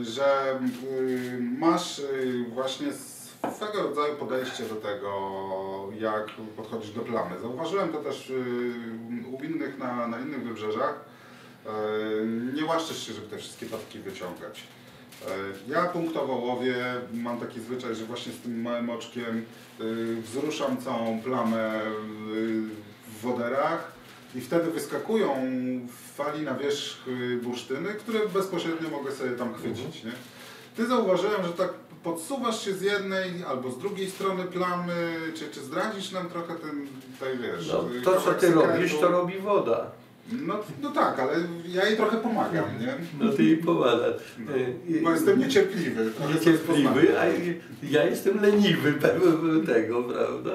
y, 0.01 0.05
że 0.05 0.59
y, 0.99 1.39
masz 1.59 1.99
y, 1.99 2.45
właśnie 2.53 2.87
swego 3.55 3.83
rodzaju 3.83 4.15
podejście 4.15 4.63
do 4.63 4.75
tego, 4.75 5.09
jak 5.99 6.27
podchodzisz 6.57 6.91
do 6.91 7.01
plamy. 7.01 7.39
Zauważyłem 7.41 7.89
to 7.91 7.97
też 7.97 8.29
y, 8.29 8.73
u 9.31 9.43
innych 9.43 9.77
na, 9.77 10.07
na 10.07 10.19
innych 10.19 10.43
wybrzeżach. 10.43 10.95
Y, 11.65 11.69
Nie 12.55 12.65
łaszczysz 12.65 13.07
się, 13.07 13.13
żeby 13.13 13.27
te 13.27 13.37
wszystkie 13.37 13.65
tatki 13.65 13.99
wyciągać. 13.99 14.63
Y, 15.21 15.25
Ja 15.71 15.83
punktowo 15.85 16.33
łowię, 16.33 16.75
mam 17.13 17.39
taki 17.39 17.61
zwyczaj, 17.61 17.95
że 17.95 18.05
właśnie 18.05 18.33
z 18.33 18.39
tym 18.39 18.61
małym 18.61 18.89
oczkiem 18.89 19.45
wzruszam 20.23 20.77
całą 20.77 21.21
plamę 21.21 21.81
w 23.07 23.21
woderach 23.21 23.92
i 24.35 24.41
wtedy 24.41 24.71
wyskakują 24.71 25.35
w 25.87 26.15
fali 26.15 26.41
na 26.45 26.55
wierzch 26.55 27.07
y, 27.07 27.37
bursztyny, 27.43 27.89
które 27.89 28.19
bezpośrednio 28.33 28.89
mogę 28.89 29.11
sobie 29.11 29.31
tam 29.31 29.53
chwycić. 29.53 30.03
Nie? 30.03 30.11
Ty 30.75 30.87
zauważyłem, 30.87 31.43
że 31.43 31.53
tak 31.53 31.73
podsuwasz 32.03 32.65
się 32.65 32.73
z 32.73 32.81
jednej 32.81 33.43
albo 33.47 33.71
z 33.71 33.77
drugiej 33.79 34.09
strony 34.09 34.43
plamy, 34.43 34.93
czy, 35.35 35.49
czy 35.49 35.59
zdradzisz 35.59 36.11
nam 36.11 36.29
trochę 36.29 36.55
ten, 36.55 36.87
tej 37.19 37.37
wiesz... 37.37 37.67
No, 37.73 37.95
y, 37.97 38.01
to, 38.01 38.21
co 38.21 38.33
ty 38.33 38.47
sekretu? 38.47 38.67
robisz, 38.67 38.99
to 38.99 39.07
robi 39.07 39.39
woda. 39.39 39.91
No, 40.31 40.59
no 40.81 40.91
tak, 40.91 41.19
ale 41.19 41.33
ja 41.67 41.85
jej 41.85 41.97
trochę 41.97 42.17
pomagam, 42.17 42.65
nie? 42.79 42.93
No 43.19 43.31
ty 43.33 43.43
jej 43.43 43.57
pomaga. 43.57 44.05
No, 44.39 44.51
E, 44.97 45.01
Bo 45.03 45.11
jestem 45.11 45.39
niecierpliwy. 45.39 46.11
niecierpliwy, 46.33 47.19
a 47.19 47.23
ja 47.83 48.03
jestem 48.03 48.41
leniwy 48.41 48.93
tego, 49.73 50.03
prawda? 50.03 50.51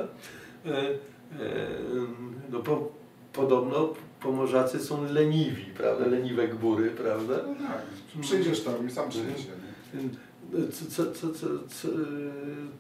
No 2.51 2.59
po, 2.61 2.93
podobno 3.39 3.95
pomorzacy 4.21 4.81
są 4.81 5.05
leniwi, 5.13 5.65
prawda? 5.65 6.07
Leniwe 6.07 6.49
gbury, 6.49 6.91
prawda? 6.91 7.35
No 7.47 7.55
tak, 7.69 7.83
przyjdziesz 8.21 8.61
tam 8.61 8.89
i 8.89 8.91
sam 8.91 9.09
przyniesie. 9.09 9.49
nie? 9.95 10.69
Co, 10.73 11.13
co, 11.13 11.13
co, 11.13 11.49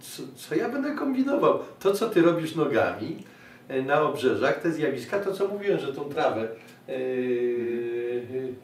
co, 0.01 0.23
co, 0.37 0.55
ja 0.55 0.69
będę 0.69 0.95
kombinował? 0.95 1.59
To, 1.81 1.93
co 1.93 2.09
ty 2.09 2.23
robisz 2.23 2.55
nogami 2.55 3.25
e, 3.69 3.83
na 3.83 4.03
obrzeżach, 4.03 4.61
te 4.61 4.73
zjawiska, 4.73 5.21
to 5.21 5.33
co 5.33 5.49
mówiłem, 5.49 5.81
że 5.81 5.93
tą 5.93 6.05
trawę 6.05 6.49
e, 6.89 6.95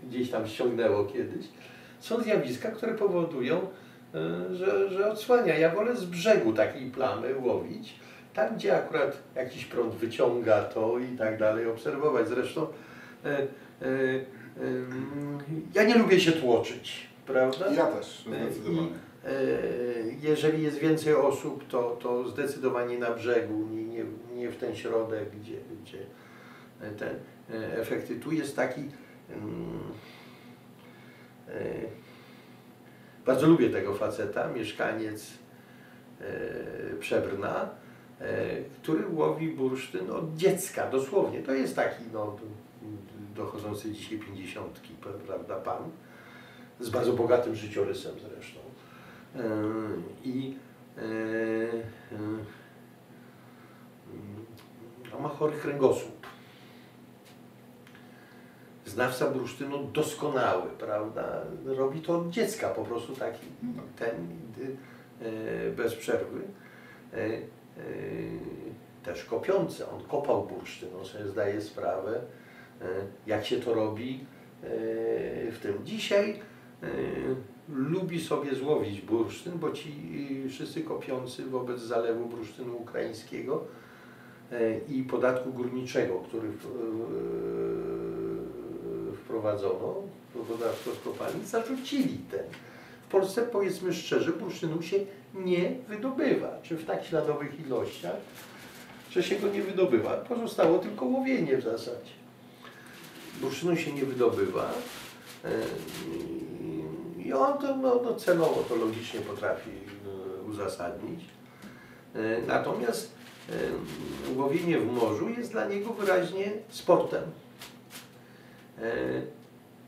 gdzieś 0.08 0.30
tam 0.30 0.46
ściągnęło 0.46 1.04
kiedyś, 1.04 1.46
są 2.00 2.22
zjawiska, 2.22 2.70
które 2.70 2.94
powodują, 2.94 3.60
e, 4.14 4.54
że, 4.54 4.90
że 4.90 5.12
odsłania. 5.12 5.58
Ja 5.58 5.74
wolę 5.74 5.96
z 5.96 6.04
brzegu 6.04 6.52
takiej 6.52 6.90
plamy 6.90 7.38
łowić, 7.38 7.94
tam 8.34 8.54
gdzie 8.56 8.76
akurat 8.76 9.22
jakiś 9.34 9.64
prąd 9.64 9.94
wyciąga 9.94 10.62
to 10.62 10.98
i 10.98 11.18
tak 11.18 11.38
dalej, 11.38 11.66
obserwować. 11.68 12.28
Zresztą 12.28 12.66
e, 13.24 13.28
e, 13.28 13.46
em, 14.60 15.38
ja 15.74 15.84
nie 15.84 15.98
lubię 15.98 16.20
się 16.20 16.32
tłoczyć, 16.32 17.08
prawda? 17.26 17.72
Ja 17.72 17.86
też, 17.86 18.26
E, 18.32 18.44
zdecydowanie. 18.52 18.88
I, 18.88 19.26
e, 19.26 20.30
jeżeli 20.30 20.62
jest 20.62 20.78
więcej 20.78 21.14
osób, 21.14 21.68
to, 21.68 21.98
to 22.02 22.28
zdecydowanie 22.28 22.98
na 22.98 23.10
brzegu, 23.10 23.66
nie, 23.70 23.84
nie, 23.84 24.04
nie 24.34 24.50
w 24.50 24.56
ten 24.56 24.76
środek, 24.76 25.30
gdzie, 25.40 25.58
gdzie 25.82 25.98
te 26.98 27.10
e, 27.50 27.78
efekty. 27.78 28.16
Tu 28.16 28.32
jest 28.32 28.56
taki. 28.56 28.80
mm, 29.30 29.80
e, 31.48 31.74
bardzo 33.26 33.46
lubię 33.46 33.70
tego 33.70 33.94
faceta, 33.94 34.48
mieszkaniec 34.48 35.30
e, 36.20 36.24
Przebrna, 37.00 37.62
e, 37.62 37.83
który 38.82 39.04
łowi 39.08 39.48
bursztyn 39.48 40.10
od 40.10 40.36
dziecka, 40.36 40.90
dosłownie. 40.90 41.42
To 41.42 41.52
jest 41.52 41.76
taki 41.76 42.04
no, 42.12 42.36
dochodzący 43.36 43.92
dzisiaj 43.92 44.18
pięćdziesiątki, 44.18 44.94
prawda, 45.26 45.56
pan 45.56 45.82
z 46.80 46.90
bardzo 46.90 47.12
bogatym 47.12 47.54
życiorysem 47.54 48.12
zresztą. 48.20 48.60
Yy, 49.34 49.42
I 50.24 50.56
yy, 50.96 51.84
on 55.16 55.22
ma 55.22 55.28
chory 55.28 55.52
kręgosłup. 55.52 56.26
Znawca 58.86 59.30
bursztynu 59.30 59.84
doskonały, 59.84 60.70
prawda? 60.78 61.42
Robi 61.64 62.00
to 62.00 62.18
od 62.18 62.30
dziecka 62.30 62.68
po 62.68 62.84
prostu 62.84 63.16
taki 63.16 63.46
ten 63.96 64.28
yy, 65.20 65.72
bez 65.76 65.94
przerwy. 65.94 66.40
Yy, 67.76 67.84
Też 69.04 69.24
kopiący. 69.24 69.88
On 69.88 70.02
kopał 70.02 70.46
bursztyn, 70.46 70.88
on 70.98 71.04
sobie 71.04 71.26
zdaje 71.26 71.60
sprawę, 71.60 72.20
yy, 72.80 72.86
jak 73.26 73.46
się 73.46 73.56
to 73.60 73.74
robi 73.74 74.12
yy, 74.12 74.68
w 75.52 75.58
tym. 75.62 75.78
Dzisiaj 75.84 76.40
lubi 77.68 78.20
sobie 78.20 78.54
złowić 78.54 79.00
bursztyn, 79.00 79.58
bo 79.58 79.70
ci 79.70 79.92
wszyscy 80.48 80.80
kopiący 80.80 81.44
wobec 81.44 81.80
zalewu 81.80 82.26
bursztynu 82.26 82.76
ukraińskiego 82.76 83.64
i 84.88 85.02
podatku 85.02 85.52
górniczego, 85.52 86.18
który 86.28 86.48
wprowadzono, 89.24 89.94
podatku 90.48 90.90
od 90.90 90.98
kopalni, 90.98 91.44
zarzucili 91.44 92.18
ten. 92.30 92.44
W 93.08 93.10
Polsce, 93.10 93.42
powiedzmy 93.42 93.92
szczerze, 93.92 94.32
bursztynu 94.32 94.82
się 94.82 94.96
nie 95.34 95.70
wydobywa, 95.88 96.58
czy 96.62 96.76
w 96.76 96.86
tak 96.86 97.04
śladowych 97.04 97.66
ilościach, 97.66 98.16
że 99.10 99.22
się 99.22 99.36
go 99.36 99.48
nie 99.48 99.62
wydobywa. 99.62 100.16
Pozostało 100.16 100.78
tylko 100.78 101.04
łowienie 101.04 101.56
w 101.56 101.62
zasadzie. 101.62 102.12
Bursztynu 103.40 103.76
się 103.76 103.92
nie 103.92 104.04
wydobywa. 104.04 104.72
yy, 105.44 105.50
I 107.24 107.32
on 107.32 107.58
to 107.58 107.76
no, 107.76 108.00
no, 108.04 108.14
celowo 108.14 108.62
to 108.68 108.76
logicznie 108.76 109.20
potrafi 109.20 109.70
yy, 109.70 110.50
uzasadnić. 110.50 111.20
Yy, 112.14 112.42
Natomiast 112.46 113.14
łowienie 114.36 114.78
w 114.78 114.92
morzu 114.92 115.28
jest 115.28 115.52
dla 115.52 115.64
niego 115.64 115.92
wyraźnie 115.92 116.52
sportem, 116.68 117.22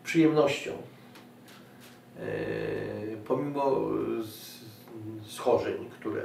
przyjemnością. 0.05 0.73
Pomimo 3.25 3.81
schorzeń, 5.27 5.91
które 6.01 6.23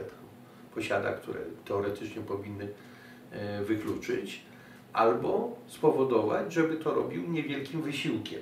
posiada, 0.75 1.13
które 1.13 1.39
teoretycznie 1.65 2.21
powinny 2.21 2.67
yy, 3.31 3.65
wykluczyć, 3.65 4.41
albo 4.93 5.55
spowodować, 5.67 6.53
żeby 6.53 6.77
to 6.77 6.93
robił 6.93 7.27
niewielkim 7.27 7.81
wysiłkiem. 7.81 8.41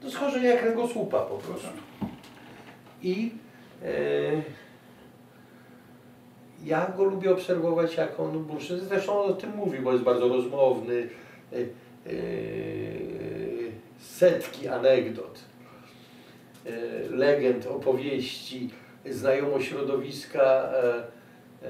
To 0.00 0.10
schorzenia 0.10 0.56
kręgosłupa 0.56 1.20
po 1.20 1.38
prostu. 1.38 1.68
I 3.02 3.30
e, 3.82 4.42
ja 6.64 6.92
go 6.96 7.04
lubię 7.04 7.32
obserwować, 7.32 7.96
jak 7.96 8.20
on 8.20 8.44
burszy. 8.44 8.80
Zresztą 8.80 9.22
on 9.22 9.30
o 9.30 9.34
tym 9.34 9.50
mówi, 9.50 9.78
bo 9.78 9.92
jest 9.92 10.04
bardzo 10.04 10.28
rozmowny. 10.28 11.08
E, 11.52 11.56
e, 11.56 11.66
setki 13.98 14.68
anegdot, 14.68 15.40
e, 16.66 16.70
legend, 17.10 17.66
opowieści, 17.66 18.70
znajomość 19.10 19.68
środowiska 19.68 20.42
e, 20.42 21.04
e, 21.62 21.68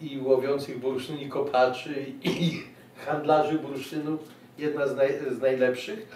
i 0.00 0.20
łowiących 0.22 0.78
bursztyn, 0.78 1.18
i 1.18 1.28
kopaczy, 1.28 2.04
i 2.22 2.62
handlarzy 3.06 3.58
bursztynu, 3.58 4.18
jedna 4.58 4.86
z, 4.86 4.96
naj, 4.96 5.12
z 5.30 5.40
najlepszych. 5.40 6.06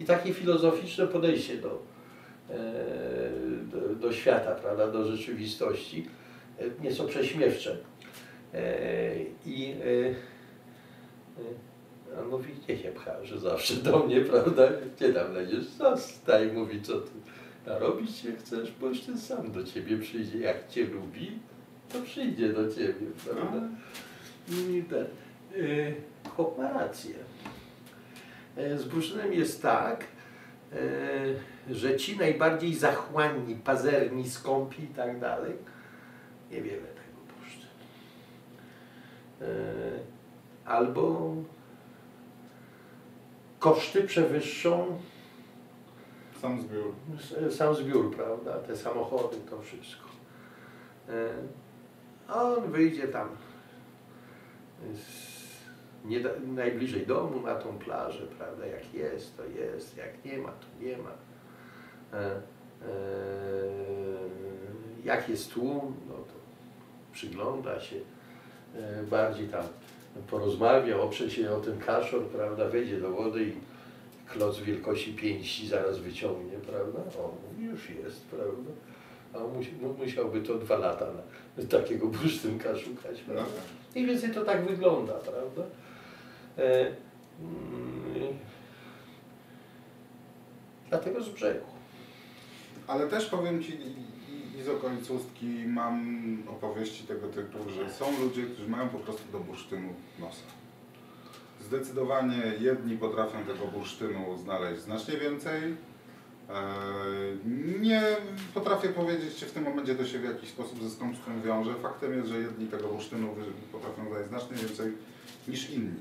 I 0.00 0.04
takie 0.04 0.34
filozoficzne 0.34 1.06
podejście 1.06 1.56
do, 1.56 1.82
e, 2.50 2.54
do, 3.72 3.94
do 3.94 4.12
świata, 4.12 4.54
prawda, 4.54 4.86
do 4.86 5.04
rzeczywistości, 5.04 6.08
nieco 6.80 7.04
prześmiewcze. 7.04 7.76
I 9.46 9.74
on 12.20 12.28
mówi, 12.28 12.52
gdzie 12.64 12.78
się 12.78 12.92
pchasz 12.92 13.38
zawsze 13.38 13.74
do 13.74 13.98
mnie, 13.98 14.20
prawda? 14.30 14.68
Gdzie 14.96 15.12
tam 15.12 15.32
lecisz? 15.32 15.64
Zostaj, 15.64 16.52
mówi, 16.52 16.82
co 16.82 17.00
ty 17.00 17.10
narobić 17.66 18.16
się 18.16 18.32
chcesz, 18.36 18.72
już 18.82 19.00
ten 19.00 19.18
sam 19.18 19.52
do 19.52 19.64
ciebie 19.64 19.98
przyjdzie. 19.98 20.38
Jak 20.38 20.68
cię 20.68 20.86
lubi, 20.86 21.38
to 21.92 22.02
przyjdzie 22.02 22.52
do 22.52 22.74
ciebie, 22.74 23.06
prawda? 23.24 23.68
I 24.48 24.82
ten, 24.90 25.06
y, 25.56 25.94
chłop 26.36 26.58
ma 26.58 26.72
rację. 26.72 27.14
E, 28.56 28.78
Z 28.78 28.84
bursztynem 28.84 29.32
jest 29.32 29.62
tak, 29.62 30.04
e, 30.72 30.76
że 31.74 31.96
ci 31.96 32.16
najbardziej 32.18 32.74
zachłanni, 32.74 33.54
pazerni, 33.56 34.30
skąpi 34.30 34.82
i 34.82 34.86
tak 34.86 35.20
dalej, 35.20 35.52
niewiele 36.50 36.86
tego 36.86 37.34
bursztynu. 37.38 37.72
E, 39.40 40.14
Albo 40.64 41.34
koszty 43.58 44.02
przewyższą 44.02 45.00
Sam 46.44 46.60
zbiór. 46.60 46.92
sam 47.50 47.74
zbiór, 47.74 48.16
prawda? 48.16 48.58
Te 48.58 48.76
samochody, 48.76 49.36
to 49.50 49.60
wszystko. 49.60 50.08
E, 51.08 51.28
A 52.28 52.42
on 52.42 52.70
wyjdzie 52.70 53.08
tam 53.08 53.28
nie 56.04 56.20
najbliżej 56.46 57.06
domu 57.06 57.40
na 57.40 57.54
tą 57.54 57.78
plażę, 57.78 58.26
prawda? 58.38 58.66
Jak 58.66 58.94
jest, 58.94 59.36
to 59.36 59.44
jest, 59.44 59.96
jak 59.96 60.24
nie 60.24 60.38
ma, 60.38 60.48
to 60.48 60.84
nie 60.84 60.96
ma. 60.98 61.10
E, 62.18 62.26
e, 62.26 62.40
jak 65.04 65.28
jest 65.28 65.52
tłum, 65.52 65.94
no 66.08 66.14
to 66.14 66.34
przygląda 67.12 67.80
się, 67.80 67.96
e, 68.76 69.02
bardziej 69.02 69.48
tam 69.48 69.64
porozmawia, 70.30 70.96
oprze 70.96 71.30
się 71.30 71.50
o 71.50 71.60
ten 71.60 71.78
kaszor, 71.78 72.22
prawda? 72.26 72.68
Wejdzie 72.68 73.00
do 73.00 73.10
wody 73.10 73.44
i 73.44 73.73
kloc 74.34 74.58
wielkości 74.60 75.12
pięści 75.14 75.66
zaraz 75.68 75.98
wyciągnie, 75.98 76.58
prawda? 76.58 76.98
O, 77.18 77.34
mówi, 77.52 77.64
już 77.64 77.90
jest, 77.90 78.24
prawda? 78.26 78.70
A 79.34 79.38
musi, 79.56 79.72
mu- 79.72 79.94
musiałby 79.94 80.40
to 80.40 80.54
dwa 80.58 80.76
lata 80.78 81.06
na 81.58 81.64
takiego 81.66 82.06
bursztynka 82.06 82.76
szukać, 82.78 83.18
No, 83.28 83.34
prawda? 83.34 83.60
Mniej 83.94 84.06
więcej 84.06 84.30
to 84.30 84.44
tak 84.44 84.66
wygląda, 84.66 85.12
prawda? 85.12 85.62
E, 86.58 86.80
mm, 87.40 88.38
dlatego 90.88 91.22
z 91.22 91.28
brzegu. 91.28 91.64
Ale 92.86 93.08
też 93.08 93.26
powiem 93.26 93.62
Ci 93.62 93.72
i- 93.72 94.58
i 94.58 94.62
z 94.62 94.68
okolicówki 94.68 95.46
mam 95.66 96.24
opowieści 96.50 97.04
tego 97.06 97.28
typu, 97.28 97.58
że 97.70 97.92
są 97.92 98.20
ludzie, 98.20 98.42
którzy 98.42 98.68
mają 98.68 98.88
po 98.88 98.98
prostu 98.98 99.32
do 99.32 99.40
bursztynu 99.40 99.88
nosa. 100.18 100.42
Zdecydowanie 101.64 102.42
jedni 102.60 102.98
potrafią 102.98 103.44
tego 103.44 103.66
bursztynu 103.66 104.38
znaleźć 104.38 104.82
znacznie 104.82 105.16
więcej, 105.16 105.76
E, 106.50 106.74
Nie 107.80 108.02
potrafię 108.54 108.88
powiedzieć, 108.88 109.36
czy 109.36 109.46
w 109.46 109.52
tym 109.52 109.64
momencie 109.64 109.94
to 109.94 110.04
się 110.06 110.18
w 110.18 110.24
jakiś 110.24 110.48
sposób 110.48 110.82
ze 110.82 110.90
skąpstwem 110.90 111.42
wiąże. 111.42 111.74
Faktem 111.74 112.12
jest, 112.12 112.28
że 112.28 112.38
jedni 112.38 112.66
tego 112.66 112.88
bursztynu 112.88 113.34
potrafią 113.72 114.08
znaleźć 114.08 114.28
znacznie 114.28 114.56
więcej 114.56 114.92
niż 115.48 115.70
inni. 115.70 116.00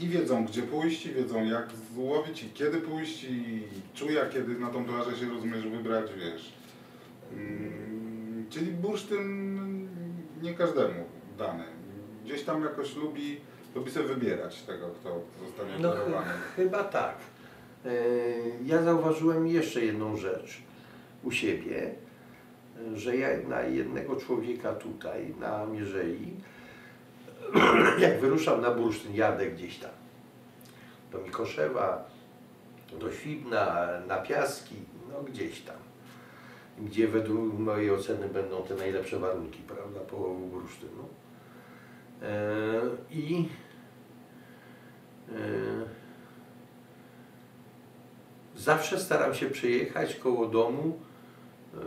I 0.00 0.08
wiedzą, 0.08 0.44
gdzie 0.44 0.62
pójść, 0.62 1.06
i 1.06 1.12
wiedzą, 1.12 1.44
jak 1.44 1.68
złowić, 1.94 2.42
i 2.42 2.50
kiedy 2.50 2.80
pójść, 2.80 3.24
i 3.24 3.62
czuja, 3.94 4.26
kiedy 4.26 4.58
na 4.58 4.70
tą 4.70 4.84
plażę 4.84 5.16
się 5.16 5.28
rozumiesz 5.30 5.66
wybrać, 5.68 6.06
wiesz. 6.16 6.52
Mm, 7.32 8.46
Czyli 8.50 8.72
bursztyn 8.72 9.88
nie 10.42 10.54
każdemu 10.54 11.04
dany. 11.38 11.64
Gdzieś 12.24 12.42
tam 12.42 12.62
jakoś 12.62 12.96
lubi, 12.96 13.40
lubi 13.74 13.90
sobie 13.90 14.06
wybierać 14.06 14.62
tego, 14.62 14.86
kto 14.88 15.20
zostanie 15.46 15.70
No 15.80 15.92
ch- 15.92 16.54
chyba 16.56 16.84
tak. 16.84 17.14
E, 17.84 17.90
Ja 18.64 18.82
zauważyłem 18.82 19.46
jeszcze 19.46 19.84
jedną 19.84 20.16
rzecz 20.16 20.58
u 21.24 21.30
siebie, 21.30 21.94
że 22.94 23.16
ja 23.16 23.28
na 23.48 23.62
jednego 23.62 24.16
człowieka 24.16 24.74
tutaj, 24.74 25.34
na 25.40 25.66
Mierzei, 25.66 26.36
jak 27.98 28.20
wyruszam 28.20 28.60
na 28.60 28.70
bursztyn, 28.70 29.14
jadę 29.14 29.46
gdzieś 29.50 29.78
tam 29.78 29.90
do 31.12 31.18
Mikoszewa, 31.18 32.04
do 33.00 33.12
Świbna, 33.12 33.88
na 34.08 34.16
Piaski, 34.18 34.74
no 35.12 35.22
gdzieś 35.22 35.60
tam, 35.60 35.76
gdzie 36.78 37.08
według 37.08 37.58
mojej 37.58 37.90
oceny 37.90 38.28
będą 38.28 38.62
te 38.62 38.74
najlepsze 38.74 39.18
warunki, 39.18 39.58
prawda, 39.58 40.00
połowu 40.00 40.46
bursztynu. 40.46 41.08
E, 42.22 42.80
I 43.10 43.48
e, 45.28 45.32
Zawsze 48.56 49.00
staram 49.00 49.34
się 49.34 49.50
przejechać 49.50 50.14
koło 50.14 50.46
domu 50.46 50.98
e, 51.74 51.78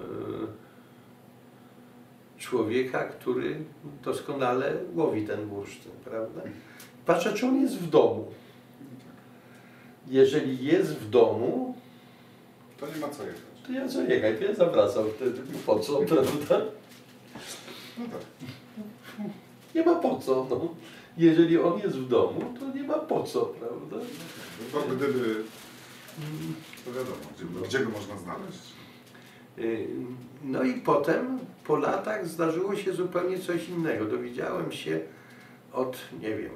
człowieka, 2.38 3.04
który 3.04 3.64
doskonale 4.04 4.74
łowi 4.96 5.28
ten 5.28 5.48
bursztyn, 5.50 5.92
prawda? 6.04 6.42
Patrzę, 7.06 7.34
czy 7.34 7.46
on 7.46 7.62
jest 7.62 7.78
w 7.80 7.90
domu. 7.90 8.32
Jeżeli 10.08 10.66
jest 10.66 10.98
w 11.00 11.10
domu, 11.10 11.76
To 12.80 12.88
nie 12.88 12.96
ma 12.96 13.10
co 13.10 13.24
jechać. 13.24 13.42
to 13.68 13.72
ja 13.72 13.88
co 13.88 14.02
jechać, 14.02 14.40
to 14.40 14.46
ja 14.46 14.56
zawracam 14.56 15.06
wtedy. 15.16 15.42
Po 15.66 15.80
co, 15.80 16.00
prawda? 16.00 16.62
No 17.98 18.06
tak. 18.06 18.50
Nie 19.76 19.86
ma 19.86 19.96
po 19.96 20.20
co, 20.20 20.48
no. 20.50 20.76
Jeżeli 21.18 21.60
on 21.60 21.80
jest 21.80 21.96
w 21.98 22.08
domu, 22.08 22.54
to 22.60 22.78
nie 22.78 22.84
ma 22.84 22.94
po 22.94 23.24
co, 23.24 23.46
prawda? 23.46 23.98
Bo 24.74 24.82
gdyby, 24.96 25.44
to 26.86 26.92
wiadomo, 26.92 27.18
gdzie, 27.36 27.68
gdzie 27.68 27.80
go 27.86 27.92
można 27.92 28.18
znaleźć. 28.18 28.60
Y, 29.60 29.88
No 30.44 30.64
i 30.64 30.74
potem 30.74 31.40
po 31.64 31.76
latach 31.78 32.28
zdarzyło 32.28 32.76
się 32.76 32.94
zupełnie 32.94 33.40
coś 33.40 33.70
innego. 33.70 34.06
Dowiedziałem 34.06 34.72
się 34.72 35.00
od, 35.74 35.98
nie 36.22 36.36
wiem, 36.36 36.52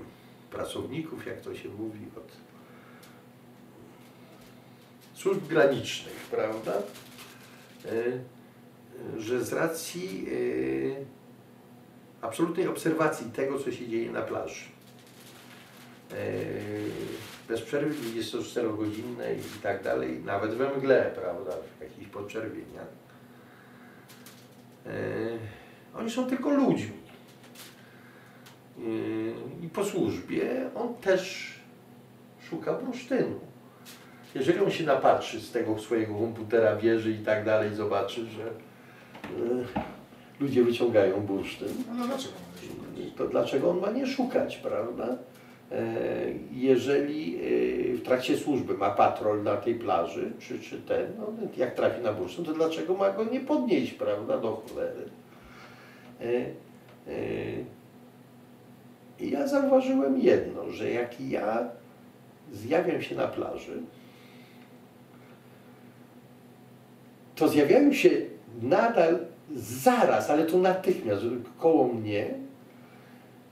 pracowników, 0.51 1.25
jak 1.25 1.41
to 1.41 1.55
się 1.55 1.69
mówi, 1.69 1.99
od 2.17 2.31
służb 5.13 5.47
granicznych, 5.47 6.15
prawda? 6.31 6.73
Y, 7.85 8.21
Że 9.17 9.45
z 9.45 9.53
racji 9.53 10.25
y, 10.27 11.05
absolutnej 12.21 12.67
obserwacji 12.67 13.31
tego, 13.31 13.59
co 13.59 13.71
się 13.71 13.87
dzieje 13.87 14.11
na 14.11 14.21
plaży, 14.21 14.65
y, 16.13 16.89
bez 17.49 17.61
przerwy 17.61 17.95
24-godzinnej 17.95 19.37
i 19.57 19.61
tak 19.63 19.83
dalej, 19.83 20.21
nawet 20.25 20.53
we 20.53 20.77
mgle, 20.77 21.11
prawda, 21.15 21.51
w 21.77 21.81
jakichś 21.81 22.07
podczerwieniach. 22.07 22.87
E, 24.85 24.89
Oni 25.95 26.11
są 26.11 26.25
tylko 26.25 26.49
ludźmi. 26.49 26.97
E, 28.77 28.81
I 29.65 29.69
po 29.69 29.85
służbie 29.85 30.69
on 30.75 30.95
też 30.95 31.53
szuka 32.49 32.73
bursztynu. 32.73 33.39
Jeżeli 34.35 34.59
on 34.59 34.71
się 34.71 34.83
napatrzy 34.83 35.39
z 35.41 35.51
tego 35.51 35.79
swojego 35.79 36.13
komputera, 36.13 36.75
wieży 36.75 37.11
i 37.11 37.19
tak 37.19 37.45
dalej, 37.45 37.75
zobaczy, 37.75 38.25
że 38.25 38.43
e, 38.43 39.89
ludzie 40.39 40.63
wyciągają 40.63 41.21
bursztyn, 41.21 41.67
Ale 41.91 42.07
dlaczego 42.07 42.33
to 43.17 43.27
dlaczego 43.27 43.69
on 43.69 43.79
ma 43.79 43.91
nie 43.91 44.07
szukać, 44.07 44.57
prawda? 44.57 45.17
E, 45.71 45.85
Jeżeli 46.51 47.35
e, 47.35 47.39
w 47.93 48.03
trakcie 48.03 48.37
służby 48.37 48.73
ma 48.73 48.89
patrol 48.89 49.43
na 49.43 49.57
tej 49.57 49.75
plaży, 49.75 50.31
czy, 50.39 50.59
czy 50.59 50.81
ten, 50.81 51.07
no, 51.17 51.27
jak 51.57 51.75
trafi 51.75 52.01
na 52.01 52.13
bursztyn, 52.13 52.45
to 52.45 52.53
dlaczego 52.53 52.93
ma 52.93 53.11
go 53.11 53.23
nie 53.23 53.39
podnieść, 53.39 53.93
prawda, 53.93 54.37
do 54.37 54.55
cholery? 54.55 55.09
E, 56.21 56.45
I 59.19 59.29
ja 59.31 59.47
zauważyłem 59.47 60.19
jedno, 60.19 60.71
że 60.71 60.91
jak 60.91 61.21
ja 61.21 61.69
zjawiam 62.51 63.01
się 63.01 63.15
na 63.15 63.27
plaży, 63.27 63.81
to 67.35 67.47
zjawiają 67.47 67.93
się 67.93 68.09
nadal 68.61 69.19
zaraz, 69.55 70.29
ale 70.29 70.45
to 70.45 70.57
natychmiast 70.57 71.23
koło 71.59 71.93
mnie 71.93 72.33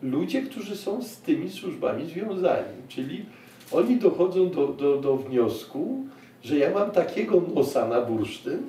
ludzie, 0.02 0.42
którzy 0.42 0.78
są 0.78 1.04
z 1.04 1.18
tymi 1.18 1.52
służbami 1.52 2.06
związani. 2.06 2.78
Czyli 2.88 3.26
oni 3.72 3.98
dochodzą 3.98 4.50
do, 4.50 4.68
do, 4.68 4.98
do 4.98 5.18
wniosku, 5.18 6.06
że 6.44 6.58
ja 6.58 6.72
mam 6.72 6.92
takiego 6.92 7.42
nosa 7.56 7.88
na 7.88 8.02
bursztyn, 8.02 8.64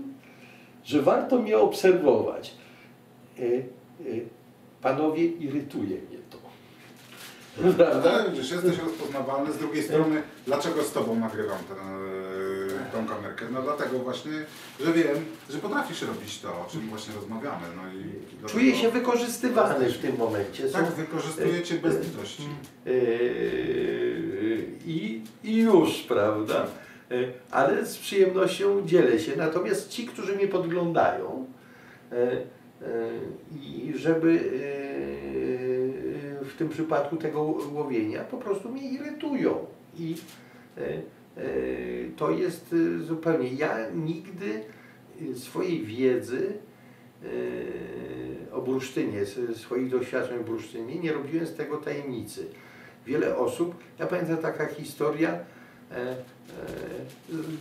że 0.85 1.03
warto 1.03 1.38
mnie 1.38 1.59
obserwować. 1.59 2.55
E, 3.38 3.43
e, 3.43 3.62
panowie, 4.83 5.25
irytuje 5.25 5.97
mnie 5.97 6.19
to. 6.31 6.38
Prawda? 7.77 8.25
Widzisz, 8.31 8.51
jesteś 8.51 8.79
rozpoznawalny. 8.79 9.53
Z 9.53 9.59
drugiej 9.59 9.83
strony, 9.83 10.23
dlaczego 10.47 10.83
z 10.83 10.93
Tobą 10.93 11.14
nagrywam 11.14 11.59
ten, 11.69 11.79
e, 11.79 12.17
tą 12.92 13.07
kamerkę? 13.07 13.44
No 13.53 13.62
dlatego 13.62 13.98
właśnie, 13.98 14.33
że 14.81 14.92
wiem, 14.92 15.16
że 15.51 15.59
potrafisz 15.59 16.03
robić 16.03 16.40
to, 16.40 16.48
o 16.48 16.66
czym 16.70 16.81
właśnie 16.81 17.14
rozmawiamy. 17.14 17.66
No 17.77 17.83
i 17.92 18.48
Czuję 18.48 18.77
się 18.77 18.90
wykorzystywany 18.90 19.90
w 19.90 19.98
tym 19.98 20.16
momencie. 20.16 20.68
Są- 20.68 20.79
Tak, 20.79 20.90
wykorzystuję 20.92 21.62
Cię 21.62 21.74
bez 21.74 22.07
litości. 22.07 22.42
Yy, 22.87 22.92
i, 24.87 25.22
i 25.44 25.57
już, 25.57 26.03
prawda? 26.03 26.66
Yy, 27.11 27.33
Ale 27.51 27.87
z 27.87 27.98
przyjemnością 27.98 28.87
dzielę 28.87 29.18
się. 29.18 29.37
Natomiast 29.37 29.88
ci, 29.88 30.07
którzy 30.07 30.37
mnie 30.37 30.48
podglądają, 30.48 31.46
i 33.62 33.92
żeby 33.96 34.51
w 36.42 36.57
tym 36.59 36.68
przypadku 36.68 37.16
tego 37.16 37.42
łowienia 37.72 38.24
po 38.24 38.37
prostu 38.37 38.68
mnie 38.68 38.90
irytują. 38.90 39.66
I 39.98 40.16
to 42.16 42.31
jest 42.31 42.72
yy, 42.72 43.03
zupełnie. 43.03 43.53
Ja 43.53 43.90
nigdy 43.94 44.62
yy, 45.20 45.35
swojej 45.35 45.85
wiedzy 45.85 46.53
yy, 47.22 47.29
o 48.53 48.61
bursztynie, 48.61 49.20
swoich 49.55 49.90
doświadczeń 49.90 50.38
w 50.38 50.46
bursztynie, 50.46 50.94
nie 50.94 51.12
robiłem 51.12 51.46
z 51.46 51.55
tego 51.55 51.77
tajemnicy. 51.77 52.46
Wiele 53.07 53.37
osób, 53.37 53.74
ja 53.98 54.07
pamiętam 54.07 54.37
taka 54.37 54.66
historia, 54.66 55.31
e, 55.31 55.96
e, 55.96 56.16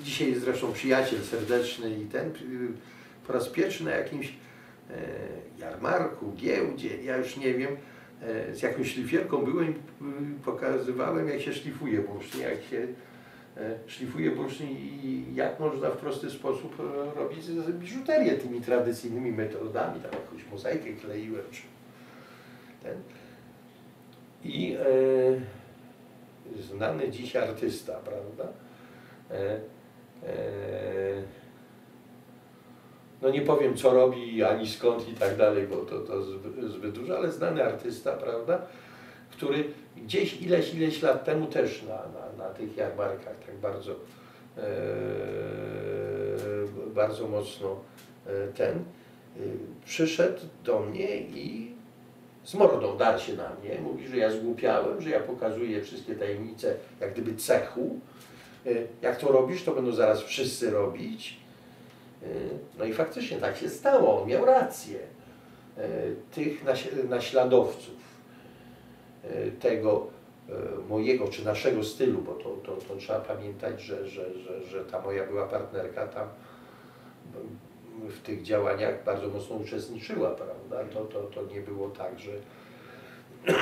dzisiaj 0.03 0.35
zresztą 0.35 0.73
przyjaciel 0.73 1.19
serdeczny 1.21 1.99
i 1.99 2.05
ten, 2.05 2.27
y, 2.27 2.33
po 3.27 3.33
raz 3.33 3.49
pierwszy 3.49 3.83
na 3.83 3.91
jakimś 3.91 4.27
e, 4.27 4.33
jarmarku, 5.59 6.33
giełdzie, 6.35 7.03
ja 7.03 7.17
już 7.17 7.37
nie 7.37 7.53
wiem, 7.53 7.75
z 8.53 8.61
jakąś 8.61 8.93
szlifierką 8.93 9.37
byłem 9.37 9.67
i 9.67 9.71
y, 9.71 9.75
pokazywałem 10.45 11.29
jak 11.29 11.41
się 11.41 11.53
szlifuje 11.53 11.99
bursztyn, 11.99 12.41
jak 12.41 12.63
się 12.63 12.87
szlifuje 13.87 14.31
bursztyn 14.31 14.67
i 14.69 15.25
jak 15.35 15.59
można 15.59 15.89
w 15.89 15.97
prosty 15.97 16.29
sposób 16.29 16.79
e, 16.79 17.19
robić 17.19 17.45
biżuterię 17.71 18.33
tymi 18.33 18.61
tradycyjnymi 18.61 19.31
metodami, 19.31 20.01
tam 20.01 20.11
jakąś 20.11 20.51
mozaikę 20.51 20.93
kleiłem, 20.93 21.43
czy 21.51 21.61
ten. 22.83 22.97
I 24.43 24.75
e, 24.75 26.61
znany 26.61 27.11
dziś 27.11 27.35
artysta, 27.35 27.93
prawda? 27.93 28.53
E, 29.31 29.59
e, 30.27 31.23
no 33.21 33.29
nie 33.29 33.41
powiem 33.41 33.77
co 33.77 33.93
robi, 33.93 34.43
ani 34.43 34.67
skąd 34.67 35.09
i 35.09 35.13
tak 35.13 35.37
dalej, 35.37 35.67
bo 35.67 35.75
to, 35.77 35.99
to 35.99 36.23
zbyt, 36.23 36.71
zbyt 36.71 36.91
dużo, 36.91 37.17
ale 37.17 37.31
znany 37.31 37.63
artysta, 37.63 38.11
prawda? 38.11 38.61
Który 39.37 39.63
gdzieś 39.97 40.41
ileś, 40.41 40.73
ileś 40.73 41.01
lat 41.01 41.25
temu 41.25 41.47
też 41.47 41.83
na, 41.83 41.95
na, 41.95 42.43
na 42.43 42.49
tych 42.53 42.77
jarmarkach 42.77 43.39
tak 43.45 43.55
bardzo, 43.55 43.91
e, 44.57 44.63
bardzo 46.95 47.27
mocno 47.27 47.75
e, 48.27 48.47
ten 48.47 48.77
e, 48.77 48.81
przyszedł 49.85 50.39
do 50.63 50.79
mnie 50.79 51.17
i 51.17 51.71
z 52.43 52.53
mordą 52.53 52.97
dar 52.97 53.21
się 53.21 53.33
na 53.33 53.51
mnie. 53.55 53.79
Mówi, 53.81 54.07
że 54.07 54.17
ja 54.17 54.31
zgłupiałem, 54.31 55.01
że 55.01 55.09
ja 55.09 55.19
pokazuję 55.19 55.81
wszystkie 55.83 56.15
tajemnice 56.15 56.75
jak 56.99 57.13
gdyby 57.13 57.35
cechu 57.35 57.99
y, 58.65 58.87
jak 59.01 59.17
to 59.17 59.31
robisz, 59.31 59.63
to 59.63 59.71
będą 59.71 59.91
zaraz 59.91 60.21
wszyscy 60.21 60.71
robić. 60.71 61.37
Y, 62.23 62.49
No 62.79 62.85
i 62.85 62.93
faktycznie 62.93 63.37
tak 63.37 63.57
się 63.57 63.69
stało, 63.69 64.21
on 64.21 64.27
miał 64.29 64.45
rację. 64.45 64.99
Y, 65.77 66.15
Tych 66.35 66.63
naś- 66.63 66.87
naśladowców 67.09 68.06
tego 69.59 70.07
y, 70.49 70.53
mojego 70.89 71.27
czy 71.27 71.45
naszego 71.45 71.83
stylu, 71.83 72.21
bo 72.21 72.33
to, 72.33 72.49
to, 72.49 72.75
to 72.75 72.95
trzeba 72.95 73.19
pamiętać, 73.19 73.81
że, 73.81 74.07
że, 74.07 74.39
że, 74.39 74.63
że 74.63 74.85
ta 74.85 75.01
moja 75.01 75.25
była 75.25 75.47
partnerka 75.47 76.07
tam 76.07 76.27
w 78.09 78.21
tych 78.21 78.43
działaniach 78.43 79.03
bardzo 79.03 79.27
mocno 79.27 79.55
uczestniczyła, 79.55 80.29
prawda? 80.29 80.93
To, 80.93 81.05
to, 81.05 81.23
to 81.23 81.53
nie 81.53 81.61
było 81.61 81.89
tak, 81.89 82.19
że 82.19 82.31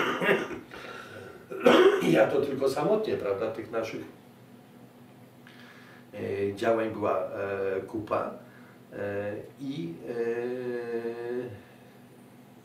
ja 2.15 2.27
to 2.27 2.41
tylko 2.41 2.69
samotnie, 2.69 3.17
prawda? 3.17 3.51
Tych 3.51 3.71
naszych 3.71 4.01
e, 6.13 6.55
działań 6.55 6.89
była 6.89 7.19
e, 7.19 7.81
kupa 7.81 8.31
e, 8.93 9.33
i 9.59 9.93
e, 10.09 10.13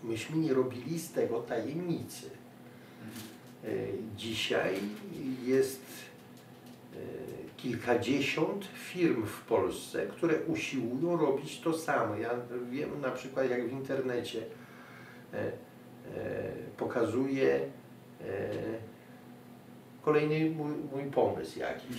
myśmy 0.07 0.37
nie 0.37 0.55
robili 0.55 0.99
z 0.99 1.13
tego 1.13 1.41
tajemnicy. 1.41 2.40
E, 3.65 3.69
Dzisiaj 4.17 4.75
jest 5.45 5.83
e, 6.95 6.97
kilkadziesiąt 7.57 8.65
firm 8.75 9.27
w 9.27 9.41
Polsce, 9.41 10.07
które 10.07 10.35
usiłują 10.47 11.17
robić 11.17 11.61
to 11.61 11.79
samo. 11.79 12.17
Ja 12.17 12.31
wiem 12.71 13.01
na 13.01 13.11
przykład 13.11 13.51
jak 13.51 13.69
w 13.69 13.73
internecie 13.73 14.43
e, 15.33 15.53
pokazuje 16.77 17.61
kolejny 20.03 20.51
mój, 20.51 20.73
mój 20.93 21.11
pomysł 21.11 21.59
jakiś, 21.59 21.97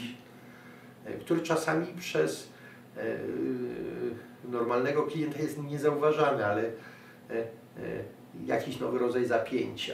który 1.19 1.41
czasami 1.41 1.87
przez 1.99 2.49
normalnego 4.43 5.03
klienta 5.03 5.39
jest 5.39 5.63
niezauważany, 5.63 6.45
ale 6.45 6.63
jakiś 8.45 8.79
nowy 8.79 8.99
rodzaj 8.99 9.25
zapięcia, 9.25 9.93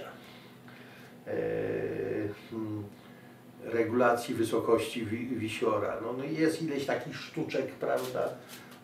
regulacji 3.63 4.35
wysokości 4.35 5.05
wi, 5.05 5.27
wisiora. 5.27 5.97
No, 6.01 6.13
no 6.13 6.23
jest 6.23 6.61
ileś 6.61 6.85
takich 6.85 7.15
sztuczek, 7.15 7.71
prawda, 7.71 8.29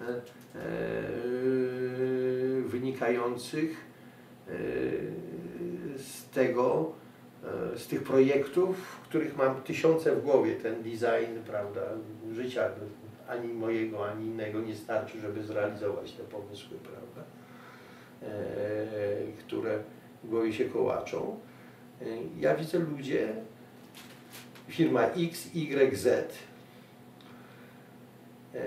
e, 0.01 0.05
e, 0.05 0.21
wynikających 2.61 3.77
e, 4.47 4.51
z 5.97 6.29
tego, 6.29 6.91
e, 7.73 7.77
z 7.77 7.87
tych 7.87 8.03
projektów, 8.03 8.99
których 9.03 9.37
mam 9.37 9.61
tysiące 9.61 10.15
w 10.15 10.23
głowie, 10.23 10.55
ten 10.55 10.75
design, 10.83 11.39
prawda, 11.47 11.81
życia 12.31 12.69
ani 13.27 13.53
mojego, 13.53 14.09
ani 14.09 14.25
innego 14.25 14.61
nie 14.61 14.75
starczy, 14.75 15.19
żeby 15.19 15.43
zrealizować 15.43 16.11
te 16.11 16.23
pomysły, 16.23 16.77
prawda, 16.77 17.29
e, 18.21 18.27
które 19.39 19.79
w 20.23 20.29
głowie 20.29 20.53
się 20.53 20.65
kołaczą. 20.65 21.39
E, 22.01 22.05
Ja 22.39 22.55
widzę 22.55 22.79
ludzie, 22.79 23.33
firma 24.67 25.01
X, 25.01 25.47
Y, 25.55 25.95
Z, 25.97 26.33
e, 28.55 28.59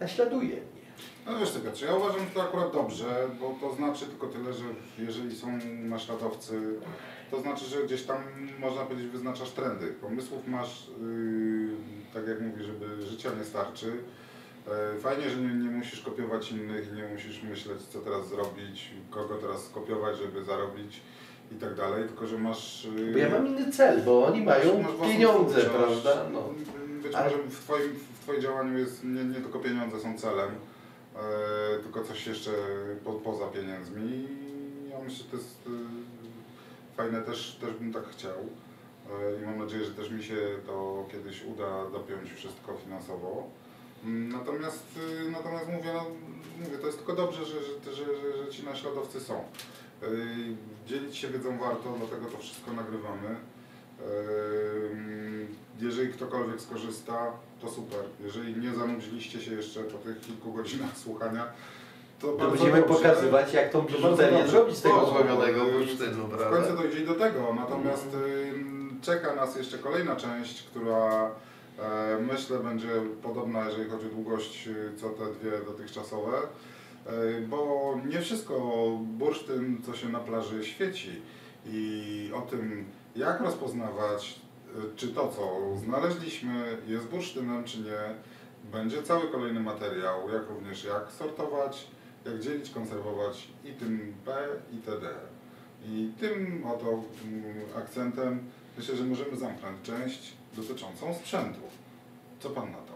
naśladuje 0.00 0.48
mnie. 0.48 0.86
No 1.26 1.38
wiesz 1.38 1.52
Piotrze, 1.60 1.86
ja 1.86 1.94
uważam 1.94 2.20
że 2.20 2.26
to 2.34 2.42
akurat 2.42 2.72
dobrze, 2.72 3.28
bo 3.40 3.56
to 3.60 3.74
znaczy 3.74 4.06
tylko 4.06 4.26
tyle, 4.26 4.52
że 4.52 4.64
jeżeli 4.98 5.36
są 5.36 5.58
naśladowcy, 5.82 6.60
to 7.30 7.40
znaczy, 7.40 7.64
że 7.64 7.82
gdzieś 7.84 8.02
tam 8.02 8.22
można 8.58 8.82
powiedzieć 8.84 9.06
wyznaczasz 9.06 9.50
trendy. 9.50 9.86
Pomysłów 9.86 10.48
masz, 10.48 10.90
yy, 11.00 11.70
tak 12.14 12.28
jak 12.28 12.40
mówię, 12.40 12.64
żeby 12.64 13.02
życia 13.02 13.30
nie 13.38 13.44
starczy. 13.44 13.92
Yy, 14.66 15.00
Fajnie, 15.00 15.30
że 15.30 15.36
nie, 15.40 15.54
nie 15.54 15.70
musisz 15.70 16.00
kopiować 16.00 16.52
innych, 16.52 16.92
nie 16.96 17.08
musisz 17.08 17.42
myśleć 17.42 17.82
co 17.82 17.98
teraz 18.00 18.28
zrobić, 18.28 18.90
kogo 19.10 19.34
teraz 19.34 19.64
skopiować, 19.64 20.18
żeby 20.18 20.44
zarobić 20.44 21.00
i 21.52 21.54
tak 21.54 21.74
dalej, 21.74 22.04
tylko 22.08 22.26
że 22.26 22.38
masz... 22.38 22.84
yy, 22.96 23.12
Bo 23.12 23.18
ja 23.18 23.30
mam 23.30 23.46
inny 23.46 23.72
cel, 23.72 24.02
bo 24.02 24.26
oni 24.26 24.42
mają 24.42 24.82
masz 24.82 25.08
pieniądze, 25.08 25.60
prawda? 25.62 26.26
No. 26.32 26.42
Być 27.02 27.14
Ale- 27.14 27.30
może 27.30 27.42
w 27.42 27.60
twoim, 27.60 27.92
w 28.14 28.20
twoim 28.22 28.40
działaniu 28.40 28.78
jest 28.78 29.04
nie, 29.04 29.24
nie 29.24 29.34
tylko 29.40 29.58
pieniądze 29.58 30.00
są 30.00 30.18
celem, 30.18 30.50
e, 31.16 31.78
tylko 31.82 32.04
coś 32.04 32.26
jeszcze 32.26 32.50
po, 33.04 33.12
poza 33.12 33.46
pieniędzmi. 33.46 34.02
I 34.04 34.90
Ja 34.90 34.98
myślę, 35.04 35.18
że 35.18 35.30
to 35.30 35.36
jest 35.36 35.58
e, 35.66 35.70
fajne, 36.96 37.22
też, 37.22 37.58
też 37.60 37.70
bym 37.74 37.92
tak 37.92 38.08
chciał. 38.08 38.38
E, 39.10 39.42
I 39.42 39.46
mam 39.46 39.58
nadzieję, 39.58 39.84
że 39.84 39.90
też 39.90 40.10
mi 40.10 40.22
się 40.24 40.36
to 40.66 41.06
kiedyś 41.12 41.44
uda 41.44 41.90
dopiąć 41.92 42.32
wszystko 42.32 42.74
finansowo. 42.84 43.50
Mm, 44.06 44.32
Natomiast, 44.32 44.84
e, 45.26 45.30
natomiast 45.30 45.66
mówię, 45.68 45.90
no, 45.94 46.04
mówię, 46.64 46.78
to 46.78 46.86
jest 46.86 46.98
tylko 46.98 47.12
dobrze, 47.14 47.44
że, 47.44 47.54
że, 47.84 47.94
że, 47.94 48.04
że, 48.44 48.50
ci 48.52 48.64
naśladowcy 48.64 49.20
są. 49.20 49.34
E, 49.34 50.06
Dzielić 50.86 51.16
się 51.16 51.28
wiedzą 51.28 51.58
warto, 51.58 51.94
dlatego 51.98 52.26
to 52.30 52.38
wszystko 52.38 52.72
nagrywamy. 52.72 53.36
Ehm, 54.00 55.46
Jeżeli 55.80 56.12
ktokolwiek 56.12 56.60
skorzysta, 56.60 57.32
to 57.60 57.68
super. 57.70 58.00
Jeżeli 58.24 58.56
nie 58.60 58.74
zanudziliście 58.74 59.40
się 59.40 59.54
jeszcze 59.54 59.80
po 59.84 59.98
tych 59.98 60.20
kilku 60.20 60.52
godzinach 60.52 60.96
słuchania, 61.04 61.46
to 62.20 62.32
To 62.32 62.50
będziemy 62.50 62.80
dobrze. 62.80 62.94
pokazywać, 62.94 63.52
jak 63.54 63.70
tą 63.72 63.82
biżuterię 63.82 64.48
zrobić 64.48 64.76
z 64.76 64.82
tego 64.82 65.02
O, 65.02 65.06
złamionego 65.10 65.68
y, 65.68 65.72
bursztynu, 65.72 66.26
W 66.26 66.28
prawda? 66.36 66.50
końcu 66.56 66.82
dojdzie 66.82 67.06
do 67.06 67.14
tego, 67.14 67.54
natomiast 67.54 68.06
ym, 68.54 68.98
czeka 69.02 69.34
nas 69.34 69.56
jeszcze 69.56 69.78
kolejna 69.78 70.16
część, 70.16 70.62
która 70.62 71.30
myślę 72.20 72.58
będzie 72.58 72.88
podobna, 73.22 73.68
jeżeli 73.68 73.90
chodzi 73.90 74.06
o 74.06 74.10
długość, 74.10 74.68
y, 74.68 74.92
co 74.96 75.10
te 75.10 75.32
dwie 75.32 75.50
dotychczasowe, 75.66 76.38
e, 77.06 77.40
bo 77.40 77.94
nie 78.08 78.20
wszystko 78.20 78.88
bursztyn, 79.02 79.82
co 79.86 79.94
się 79.94 80.08
na 80.08 80.20
plaży 80.20 80.64
świeci 80.64 81.22
i 81.66 82.30
o 82.34 82.40
tym, 82.40 82.84
jak 83.16 83.40
rozpoznawać, 83.40 84.40
czy 84.96 85.08
to, 85.08 85.28
co 85.28 85.76
znaleźliśmy, 85.84 86.78
jest 86.86 87.06
bursztynem, 87.06 87.64
czy 87.64 87.78
nie, 87.78 88.14
będzie 88.72 89.02
cały 89.02 89.28
kolejny 89.28 89.60
materiał, 89.60 90.30
jak 90.30 90.48
również 90.48 90.84
jak 90.84 91.12
sortować, 91.12 91.86
jak 92.24 92.40
dzielić, 92.40 92.70
konserwować 92.70 93.48
i 93.64 93.72
tym 93.72 94.14
P 94.24 94.48
i 94.72 94.76
TD. 94.76 95.08
I 95.84 96.12
tym 96.20 96.62
oto 96.66 96.90
mm, 96.90 97.02
akcentem 97.76 98.44
myślę, 98.78 98.96
że 98.96 99.04
możemy 99.04 99.36
zamknąć 99.36 99.82
część 99.82 100.35
dotyczącą 100.56 101.14
sprzętu. 101.14 101.60
Co 102.40 102.50
Pan 102.50 102.70
na 102.72 102.78
to? 102.78 102.92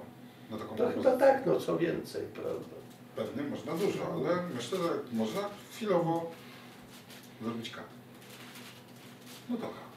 Na 0.50 0.56
taką 0.56 0.76
To 0.76 0.88
chyba 0.88 0.92
propozycję? 1.02 1.26
tak, 1.28 1.46
no 1.46 1.60
co 1.60 1.78
więcej, 1.78 2.22
prawda? 2.34 2.76
Pewnie 3.16 3.42
można 3.42 3.72
dużo, 3.72 3.98
ale 4.12 4.42
myślę, 4.56 4.78
że 4.78 4.88
można 5.12 5.40
chwilowo 5.72 6.30
zrobić 7.42 7.70
kat. 7.70 7.84
No 9.50 9.56
to 9.56 9.62
kat. 9.62 9.90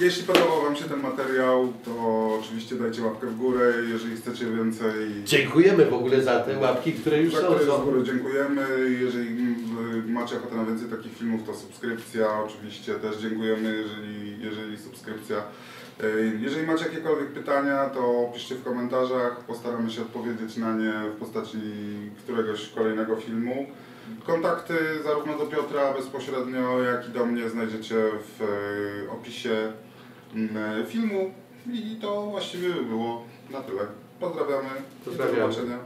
Jeśli 0.00 0.24
podobał 0.24 0.62
Wam 0.62 0.76
się 0.76 0.84
ten 0.84 1.00
materiał, 1.00 1.72
to 1.84 1.94
oczywiście 2.40 2.74
dajcie 2.76 3.02
łapkę 3.02 3.26
w 3.26 3.36
górę. 3.36 3.72
Jeżeli 3.88 4.16
chcecie 4.16 4.46
więcej 4.46 5.24
Dziękujemy 5.24 5.86
w 5.86 5.94
ogóle 5.94 6.22
za 6.22 6.40
te 6.40 6.58
łapki, 6.58 6.92
które 6.92 7.18
już 7.22 7.34
Za 7.34 7.40
są. 7.40 7.46
które 7.46 7.64
z 7.64 7.84
góry 7.84 8.02
dziękujemy. 8.04 8.66
Jeżeli 9.00 9.28
mm, 9.28 10.12
macie 10.12 10.36
ochotę 10.36 10.56
na 10.56 10.64
więcej 10.64 10.88
takich 10.88 11.16
filmów, 11.18 11.46
to 11.46 11.54
subskrypcja. 11.54 12.42
Oczywiście 12.42 12.94
też 12.94 13.16
dziękujemy, 13.16 13.76
jeżeli, 13.76 14.42
jeżeli 14.42 14.78
subskrypcja. 14.78 15.42
Y, 16.04 16.38
Jeżeli 16.40 16.66
macie 16.66 16.84
jakiekolwiek 16.84 17.28
pytania, 17.32 17.90
to 17.90 18.30
piszcie 18.34 18.54
w 18.54 18.64
komentarzach. 18.64 19.40
Postaramy 19.40 19.90
się 19.90 20.02
odpowiedzieć 20.02 20.56
na 20.56 20.74
nie 20.74 20.92
w 21.16 21.18
postaci 21.18 21.58
któregoś 22.18 22.68
kolejnego 22.68 23.16
filmu. 23.16 23.66
Kontakty 24.26 24.74
zarówno 25.04 25.38
do 25.38 25.46
Piotra 25.46 25.92
bezpośrednio, 25.92 26.82
jak 26.82 27.08
i 27.08 27.12
do 27.12 27.26
mnie 27.26 27.48
znajdziecie 27.48 27.94
w 28.38 28.42
y, 28.42 29.10
opisie 29.10 29.72
mm, 30.34 30.86
filmu. 30.86 31.34
I 31.72 31.98
to 32.00 32.22
właściwie 32.22 32.68
by 32.68 32.82
było 32.82 33.24
na 33.50 33.60
tyle. 33.60 33.82
Pozdrawiamy. 34.20 34.68
I 35.06 35.16
do 35.16 35.26
zobaczenia. 35.26 35.78